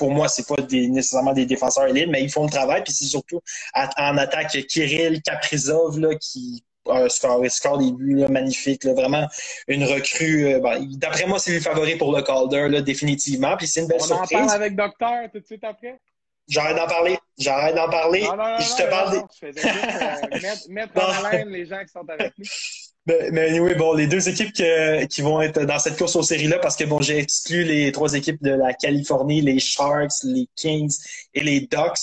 [0.00, 2.82] Pour moi, c'est pas des, nécessairement des défenseurs élites, mais ils font le travail.
[2.82, 3.42] Puis c'est surtout
[3.74, 8.86] en attaque Kirill Kaprizov là, qui un score, score des buts magnifique.
[8.86, 9.28] vraiment
[9.68, 10.54] une recrue.
[10.54, 13.58] Euh, d'après moi, c'est le favori pour le Calder, là, définitivement.
[13.58, 14.30] Puis c'est une belle surprise.
[14.32, 16.00] On en parle avec Docteur tout de suite après?
[16.48, 17.18] J'arrête d'en parler.
[17.38, 18.22] J'arrête d'en parler.
[18.22, 19.18] Non, non, non, je te parle des.
[19.18, 22.46] Euh, mettre, mettre en laine les gens qui sont avec nous.
[23.10, 26.58] Mais, mais oui, bon, les deux équipes qui vont être dans cette course aux séries-là,
[26.58, 30.94] parce que bon, j'ai exclu les trois équipes de la Californie, les Sharks, les Kings
[31.34, 31.98] et les Ducks.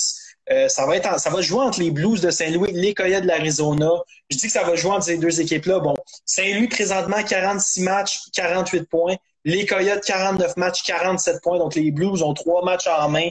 [0.49, 3.27] Euh, ça va être ça va jouer entre les Blues de Saint-Louis, les Coyotes de
[3.27, 3.89] l'Arizona.
[4.29, 5.79] Je dis que ça va jouer entre ces deux équipes-là.
[5.79, 5.95] Bon,
[6.25, 9.15] Saint-Louis présentement 46 matchs, 48 points.
[9.43, 11.57] Les Coyotes 49 matchs, 47 points.
[11.57, 13.29] Donc les Blues ont trois matchs en main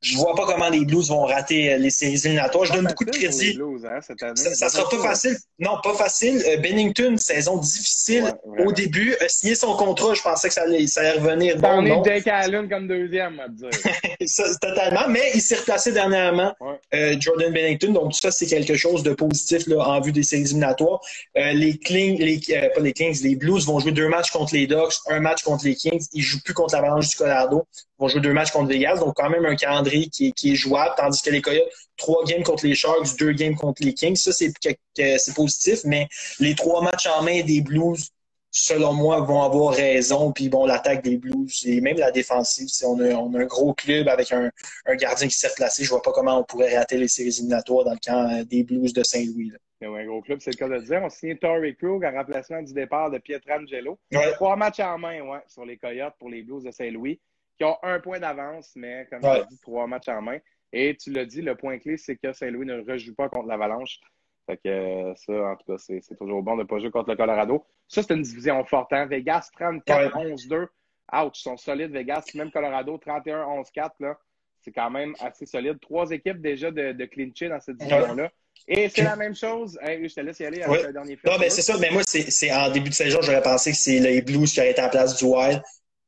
[0.00, 2.64] je vois pas comment les Blues vont rater euh, les séries éliminatoires.
[2.64, 3.58] Je donne beaucoup de crédit.
[3.84, 5.36] hein, ça, sera pas facile.
[5.58, 6.40] Non, pas facile.
[6.46, 8.32] Euh, Bennington, saison difficile
[8.64, 9.16] au début.
[9.20, 11.56] A signé son contrat, je pensais que ça allait, ça allait revenir.
[11.58, 13.70] Bon, on est Jake Allen comme deuxième, à dire.
[14.60, 15.08] totalement.
[15.08, 16.54] Mais il s'est replacé dernièrement,
[16.94, 17.92] euh, Jordan Bennington.
[17.92, 21.00] Donc, tout ça, c'est quelque chose de positif là, en vue des séries éliminatoires.
[21.34, 24.94] les Kings, les, pas les Kings, les Blues vont jouer deux matchs contre les Ducks,
[25.08, 26.06] un match contre les Kings.
[26.12, 27.66] Ils jouent plus contre l'Avalanche du Colorado.
[27.74, 28.98] Ils vont jouer deux matchs contre Vegas.
[28.98, 32.66] Donc, quand même, un calendrier qui est, jouable, tandis que les Coyotes, trois games contre
[32.66, 34.16] les Sharks, deux games contre les Kings.
[34.16, 36.08] Ça, c'est positif, mais
[36.40, 38.10] les trois matchs en main des Blues,
[38.50, 40.32] selon moi, vont avoir raison.
[40.32, 44.08] Puis bon, l'attaque des Blues et même la défensive, si on a, un gros club
[44.08, 44.50] avec un,
[44.94, 47.92] gardien qui s'est placé, je vois pas comment on pourrait rater les séries éliminatoires dans
[47.92, 49.52] le camp euh, des Blues de Saint-Louis.
[49.82, 51.00] un gros club, c'est le cas de dire.
[51.02, 53.98] On signe Torrey Krug en remplacement du départ de Pietrangelo.
[54.34, 57.20] Trois matchs en main, ouais, sur les Coyotes pour les Blues de Saint-Louis
[57.58, 60.38] qui ont un point d'avance, mais comme tu as dit, trois matchs en main.
[60.72, 63.98] Et tu l'as dit, le point clé, c'est que Saint-Louis ne rejoue pas contre l'Avalanche.
[64.46, 67.10] Fait que euh, ça, en tout cas, c'est toujours bon de ne pas jouer contre
[67.10, 67.64] le Colorado.
[67.86, 68.92] Ça, c'est une division forte.
[68.92, 69.06] Hein?
[69.06, 70.68] Vegas 34-11-2.
[71.12, 72.24] Ouch, ils sont solides, Vegas.
[72.34, 74.14] Même Colorado 31-11-4.
[74.60, 75.78] C'est quand même assez solide.
[75.80, 78.30] Trois équipes déjà de, de clincher dans cette division-là.
[78.66, 79.78] Et c'est la même chose.
[79.82, 81.32] je te laisse y aller avec le dernier film.
[81.32, 81.76] Non, mais c'est ça.
[81.78, 84.72] Mais moi, c'est en début de saison, j'aurais pensé que c'est les Blues qui auraient
[84.72, 85.62] été en place du Wild.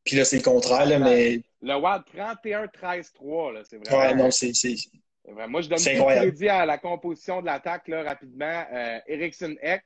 [0.04, 1.40] Puis là, c'est le contraire, là, mais.
[1.62, 4.02] Le Wild 31-13-3, c'est vraiment.
[4.02, 4.52] Ouais, non, c'est.
[5.28, 8.64] Moi, je donne de crédit à la composition de l'attaque, là, rapidement.
[8.72, 9.84] Euh, Ericsson Eck,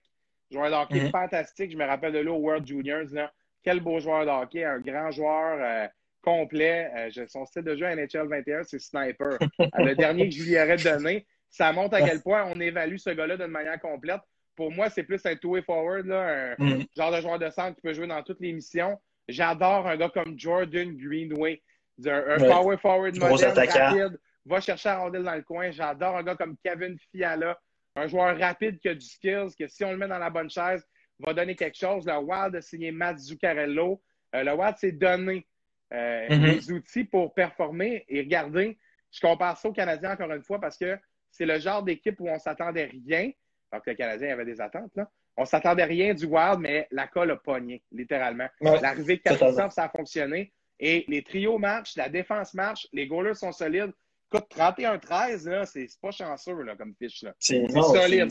[0.51, 1.11] joueur de hockey mm-hmm.
[1.11, 1.73] fantastique.
[1.73, 3.33] Je me rappelle de l'eau World Juniors, là.
[3.63, 5.89] Quel beau joueur de hockey, un grand joueur euh,
[6.23, 6.91] complet.
[6.97, 9.39] Euh, son style de jeu à NHL 21, c'est sniper.
[9.59, 13.11] le dernier que je lui aurais donné, ça montre à quel point on évalue ce
[13.11, 14.21] gars-là d'une manière complète.
[14.55, 16.87] Pour moi, c'est plus un two-way forward, là, un mm-hmm.
[16.97, 18.99] genre de joueur de centre qui peut jouer dans toutes les missions.
[19.29, 21.63] J'adore un gars comme Jordan Greenway,
[22.05, 25.71] un, power forward moderne, rapide, va chercher la rondelle dans le coin.
[25.71, 27.59] J'adore un gars comme Kevin Fiala,
[27.97, 30.51] un joueur rapide qui a du skills, que si on le met dans la bonne
[30.51, 30.87] chaise,
[31.21, 32.07] va donner quelque chose.
[32.07, 34.03] Le Wild a signé Matt Zuccarello.
[34.35, 35.47] Euh, le Wild s'est donné
[35.93, 36.43] euh, mm-hmm.
[36.43, 38.05] les outils pour performer.
[38.09, 38.79] Et regardez,
[39.11, 40.99] je compare ça au Canadien encore une fois parce que
[41.31, 43.31] c'est le genre d'équipe où on s'attendait rien.
[43.71, 45.09] Alors que le Canadien avait des attentes, là.
[45.37, 48.49] On s'attendait rien du Wild, mais la colle a pogné, littéralement.
[48.61, 50.53] L'arrivée de Kaprizov, ça a fonctionné.
[50.79, 53.93] Et les trios marchent, la défense marche, les goalers sont solides.
[54.33, 57.25] Écoute, 31-13, c'est pas chanceux là, comme fiche.
[57.39, 58.31] C'est solide.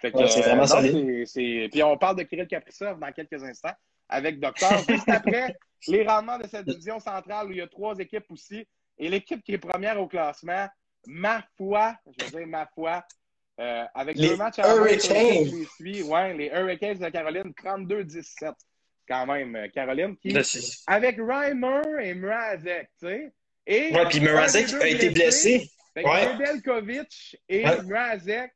[0.00, 1.70] C'est vraiment solide.
[1.70, 3.74] Puis on parle de Kirill Kaprizov dans quelques instants
[4.08, 4.78] avec Docteur.
[4.88, 5.56] Juste après,
[5.88, 8.66] les rendements de cette division centrale où il y a trois équipes aussi.
[8.98, 10.66] Et l'équipe qui est première au classement,
[11.06, 13.04] ma foi, je veux dire ma foi,
[13.60, 15.66] euh, avec les deux matchs à Hurricanes.
[15.80, 18.52] Ouais, les Hurricanes de Caroline, 32-17
[19.08, 20.36] quand même, euh, Caroline, qui,
[20.86, 23.32] avec Reimer et Mrazek, tu sais.
[23.66, 25.68] Et ouais, puis Mrazek a été blessé.
[25.96, 26.36] Ouais.
[26.36, 27.82] Belkovic et ouais.
[27.82, 28.52] Mrazek,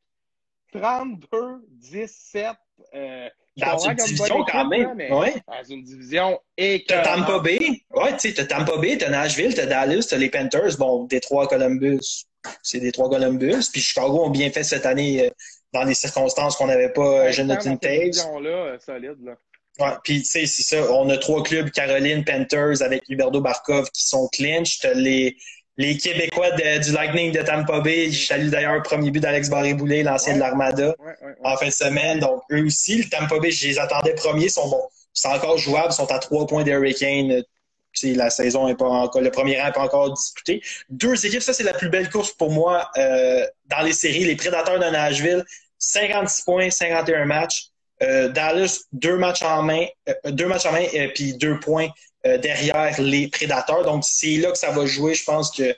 [0.74, 2.54] 32-17.
[2.94, 4.96] Euh, dans une division quand même.
[4.96, 5.34] ouais.
[5.46, 7.82] Dans une division et T'as Tampa Bay.
[7.90, 11.46] Ouais, tu sais, t'as Tampa Bay, t'as Nashville, t'as Dallas, t'as les Panthers, bon, Détroit,
[11.48, 12.26] Columbus
[12.62, 13.68] c'est des trois Columbus.
[13.72, 15.30] Puis Chicago ont bien fait cette année euh,
[15.72, 18.16] dans des circonstances qu'on n'avait pas euh, Jonathan Taves.
[18.42, 19.32] là euh, solide, là.
[19.78, 20.92] Ouais, puis tu sais, c'est ça.
[20.92, 24.80] On a trois clubs, Caroline, Panthers avec Huberto Barkov qui sont clinch.
[24.80, 25.34] T'as les,
[25.78, 28.10] les Québécois du Lightning de Tampa Bay.
[28.10, 30.94] Je salue d'ailleurs le premier but d'Alex Barré-Boulet, l'ancien de l'Armada,
[31.42, 32.18] en fin de semaine.
[32.20, 34.86] Donc, eux aussi, le Tampa Bay, je les attendais premiers, sont bons.
[35.14, 37.42] C'est encore jouable, sont à trois points des Hurricanes
[38.02, 40.62] la saison est pas encore, le premier rang n'est pas encore disputé.
[40.90, 44.24] Deux équipes, ça c'est la plus belle course pour moi euh, dans les séries.
[44.24, 45.44] Les Prédateurs de Nashville,
[45.78, 47.68] 56 points, 51 matchs.
[48.00, 49.86] Dallas, deux matchs en main,
[50.24, 50.84] deux matchs en main,
[51.14, 51.86] puis deux points
[52.24, 53.84] derrière les Prédateurs.
[53.84, 55.14] Donc, c'est là que ça va jouer.
[55.14, 55.72] Je pense que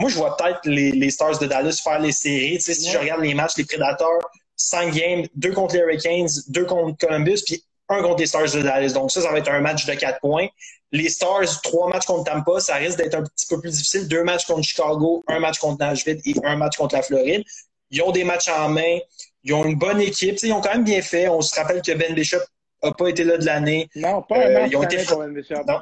[0.00, 2.56] moi, je vois peut-être les, Stars de Dallas faire les séries.
[2.56, 4.20] Tu sais, si je regarde les matchs, les Prédateurs,
[4.56, 8.62] 5 games, deux contre les Hurricanes, deux contre Columbus, puis un contre les Stars de
[8.62, 8.92] Dallas.
[8.92, 10.46] Donc ça, ça va être un match de 4 points.
[10.92, 14.08] Les Stars, trois matchs contre Tampa, ça risque d'être un petit peu plus difficile.
[14.08, 17.44] Deux matchs contre Chicago, un match contre Nashville et un match contre la Floride.
[17.90, 18.98] Ils ont des matchs en main.
[19.44, 20.38] Ils ont une bonne équipe.
[20.42, 21.28] ils ont quand même bien fait.
[21.28, 22.38] On se rappelle que Ben Bishop
[22.82, 23.88] n'a pas été là de l'année.
[23.94, 25.04] Non, pas un euh, match ils ont été...
[25.04, 25.62] pour Ben Bishop.
[25.66, 25.80] Non.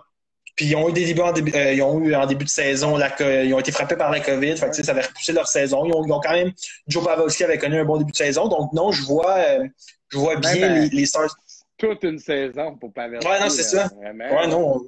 [0.59, 2.50] Puis ils ont eu des débuts en début, euh, ils ont eu en début de
[2.50, 5.46] saison, la, ils ont été frappés par la COVID, fait que, ça avait repoussé leur
[5.46, 5.84] saison.
[5.84, 6.50] Ils ont, ils ont, quand même,
[6.88, 9.68] Joe Pavelski avait connu un bon début de saison, donc non, je vois, euh,
[10.09, 11.32] je vois bien ben, les, les, Stars.
[11.79, 13.26] Toute une saison pour Pavelski.
[13.26, 13.89] Ouais, non, c'est ça.
[13.97, 14.85] Ouais, non.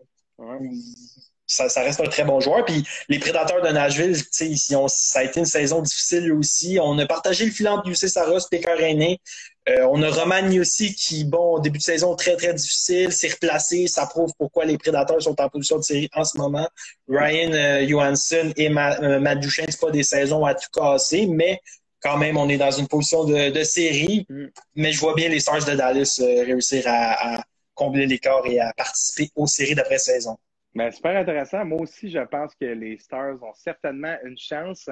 [1.47, 2.65] Ça, ça, reste un très bon joueur.
[2.65, 6.79] Puis les Prédateurs de Nashville, ils ont, ça a été une saison difficile aussi.
[6.81, 9.21] On a partagé le filant de UC Saros, Pécœur René.
[9.69, 13.87] Euh, on a Roman aussi qui, bon, début de saison très, très difficile, s'est replacé.
[13.89, 16.69] Ça prouve pourquoi les Prédateurs sont en position de série en ce moment.
[17.09, 21.61] Ryan euh, Johansson et euh, Matt Duchesne, c'est pas des saisons à tout casser, mais
[22.01, 24.27] quand même, on est dans une position de, série.
[24.29, 24.47] Mm.
[24.77, 27.43] Mais je vois bien les Stars de Dallas réussir à,
[27.75, 30.37] combler l'écart et à participer aux séries d'après-saison.
[30.75, 31.65] Ben, super intéressant.
[31.65, 34.91] Moi aussi, je pense que les Stars ont certainement une chance.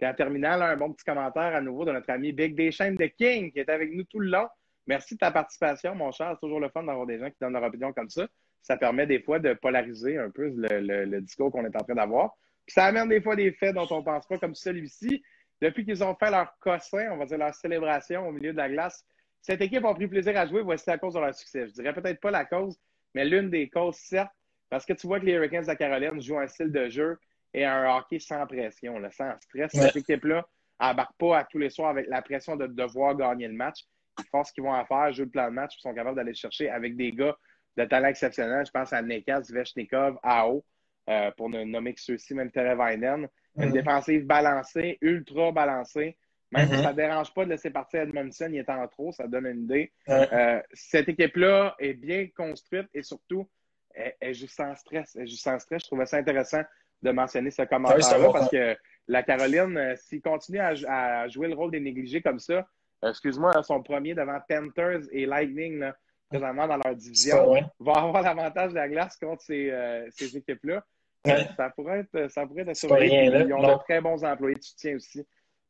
[0.00, 3.06] Et en terminant, un bon petit commentaire à nouveau de notre ami Big Deschamps de
[3.06, 4.48] King qui est avec nous tout le long.
[4.86, 6.30] Merci de ta participation, mon cher.
[6.32, 8.26] C'est toujours le fun d'avoir des gens qui donnent leur opinion comme ça.
[8.62, 12.36] Ça permet des fois de polariser un peu le, discours qu'on est en train d'avoir.
[12.66, 15.22] Puis ça amène des fois des faits dont on ne pense pas, comme celui-ci.
[15.60, 18.68] Depuis qu'ils ont fait leur cossin, on va dire leur célébration au milieu de la
[18.68, 19.04] glace,
[19.42, 20.62] cette équipe a pris plaisir à jouer.
[20.62, 21.68] Voici la cause de leur succès.
[21.68, 22.78] Je dirais peut-être pas la cause,
[23.14, 24.32] mais l'une des causes, certes,
[24.68, 27.18] parce que tu vois que les Hurricanes de Caroline jouent un style de jeu
[27.52, 29.72] et un hockey sans pression, sans stress.
[29.72, 30.46] Cette équipe-là
[30.80, 33.80] n'embarque pas à tous les soirs avec la pression de devoir gagner le match.
[34.18, 36.16] Ils font ce qu'ils vont en faire, jouent le plan de match, ils sont capables
[36.16, 37.36] d'aller chercher avec des gars
[37.76, 38.64] de talent exceptionnel.
[38.66, 40.64] Je pense à Nekas, Veshnikov, Ao,
[41.08, 43.28] euh, pour ne nommer que ceux-ci, même Terevainen.
[43.56, 43.72] Une mm-hmm.
[43.72, 46.16] défensive balancée, ultra balancée.
[46.52, 46.82] Même si mm-hmm.
[46.82, 49.64] ça ne dérange pas de laisser partir Edmondson, il est en trop, ça donne une
[49.64, 49.92] idée.
[50.08, 53.48] Euh, cette équipe-là est bien construite et surtout,
[53.94, 55.16] elle, est juste sans stress.
[55.16, 55.82] Elle sans stress.
[55.82, 56.62] Je trouvais ça intéressant
[57.02, 58.76] de mentionner ce commentaire-là parce que
[59.08, 62.66] la Caroline, euh, s'il continue à, jouer le rôle des négligés comme ça,
[63.04, 65.84] euh, excuse-moi, son premier devant Panthers et Lightning,
[66.28, 70.84] présentement dans leur division, va avoir l'avantage de la glace contre ces, euh, équipes-là.
[71.56, 75.26] Ça pourrait être, ça pourrait être Ils ont de très bons employés de soutien aussi.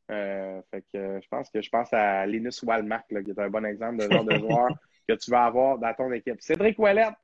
[0.08, 3.96] fait que je pense que je pense à Linus Walmark, qui est un bon exemple
[3.96, 4.68] de genre de joueur
[5.08, 6.40] que tu vas avoir dans ton équipe.
[6.40, 7.14] Cédric Ouellette,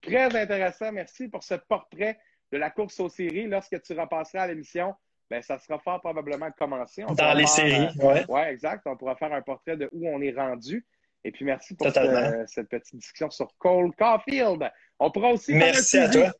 [0.00, 0.92] très intéressant.
[0.92, 2.18] Merci pour ce portrait
[2.52, 4.94] de la course aux séries, lorsque tu repasseras à l'émission,
[5.30, 7.02] ben, ça sera fort probablement commencé.
[7.02, 8.20] Dans les séries, oui.
[8.28, 8.82] Oui, exact.
[8.86, 10.86] On pourra faire un portrait de où on est rendu.
[11.24, 14.70] Et puis, merci pour cette petite discussion sur Cole Caulfield.
[14.98, 16.32] On pourra aussi Merci à toi.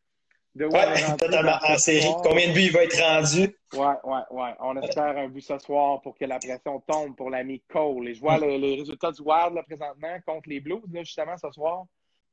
[0.54, 2.06] De totalement en série.
[2.22, 3.56] Combien de buts il va être rendu?
[3.72, 4.48] Oui, oui, oui.
[4.60, 8.08] On espère un but ce soir pour que la pression tombe pour l'ami Cole.
[8.08, 11.86] Et je vois les, résultats du Wild présentement contre les Blues, justement, ce soir.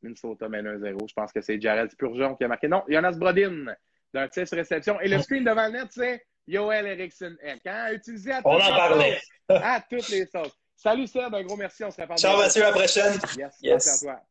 [0.03, 1.09] Minnesota mène 1-0.
[1.09, 2.67] Je pense que c'est Jared Spurgeon qui a marqué.
[2.67, 3.65] Non, Jonas Brodin
[4.13, 4.99] d'un tir réception.
[5.01, 7.65] Et le screen devant le net, c'est Yoel Eriksson Ek.
[7.65, 7.93] Hein?
[7.93, 9.19] Utilisé à, On en parlait.
[9.49, 10.57] à toutes les sauces.
[10.75, 11.83] Salut Seb, un gros merci.
[11.83, 12.19] On se reparle.
[12.19, 13.13] Ciao Mathieu, à la prochaine.
[13.37, 13.59] Yes, yes.
[13.63, 14.21] Merci à toi.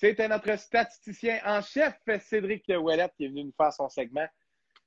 [0.00, 4.28] C'était notre statisticien en chef, Cédric Ouellet, qui est venu nous faire son segment.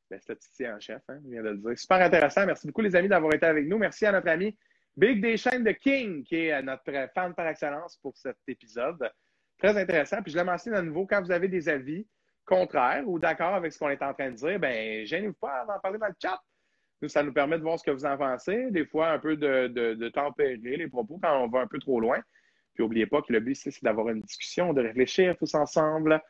[0.10, 1.78] Le statisticien en chef, hein, je viens de le dire.
[1.78, 2.46] Super intéressant.
[2.46, 3.78] Merci beaucoup, les amis, d'avoir été avec nous.
[3.78, 4.58] Merci à notre ami
[4.96, 9.12] Big Deschênes de King, qui est notre fan par excellence pour cet épisode.
[9.58, 10.22] Très intéressant.
[10.22, 12.08] Puis je le mentionne à nouveau, quand vous avez des avis
[12.46, 15.78] contraires ou d'accord avec ce qu'on est en train de dire, ben gênez-vous pas d'en
[15.80, 16.40] parler dans le chat.
[17.02, 18.72] Nous, ça nous permet de voir ce que vous en pensez.
[18.72, 22.22] Des fois, un peu de, tempérer les propos quand on va un peu trop loin.
[22.74, 26.22] Puis n'oubliez pas que le but, c'est d'avoir une discussion, de réfléchir tous ensemble.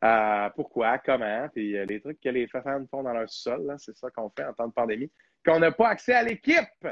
[0.00, 3.96] à pourquoi, comment, puis euh, les trucs que les fans font dans leur sol, c'est
[3.96, 5.10] ça qu'on fait en temps de pandémie.
[5.44, 6.86] Qu'on n'a pas accès à l'équipe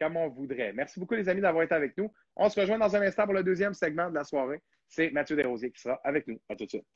[0.00, 0.72] comme on voudrait.
[0.72, 2.10] Merci beaucoup, les amis, d'avoir été avec nous.
[2.34, 4.60] On se rejoint dans un instant pour le deuxième segment de la soirée.
[4.88, 6.40] C'est Mathieu Desrosiers qui sera avec nous.
[6.48, 6.86] À tout de suite.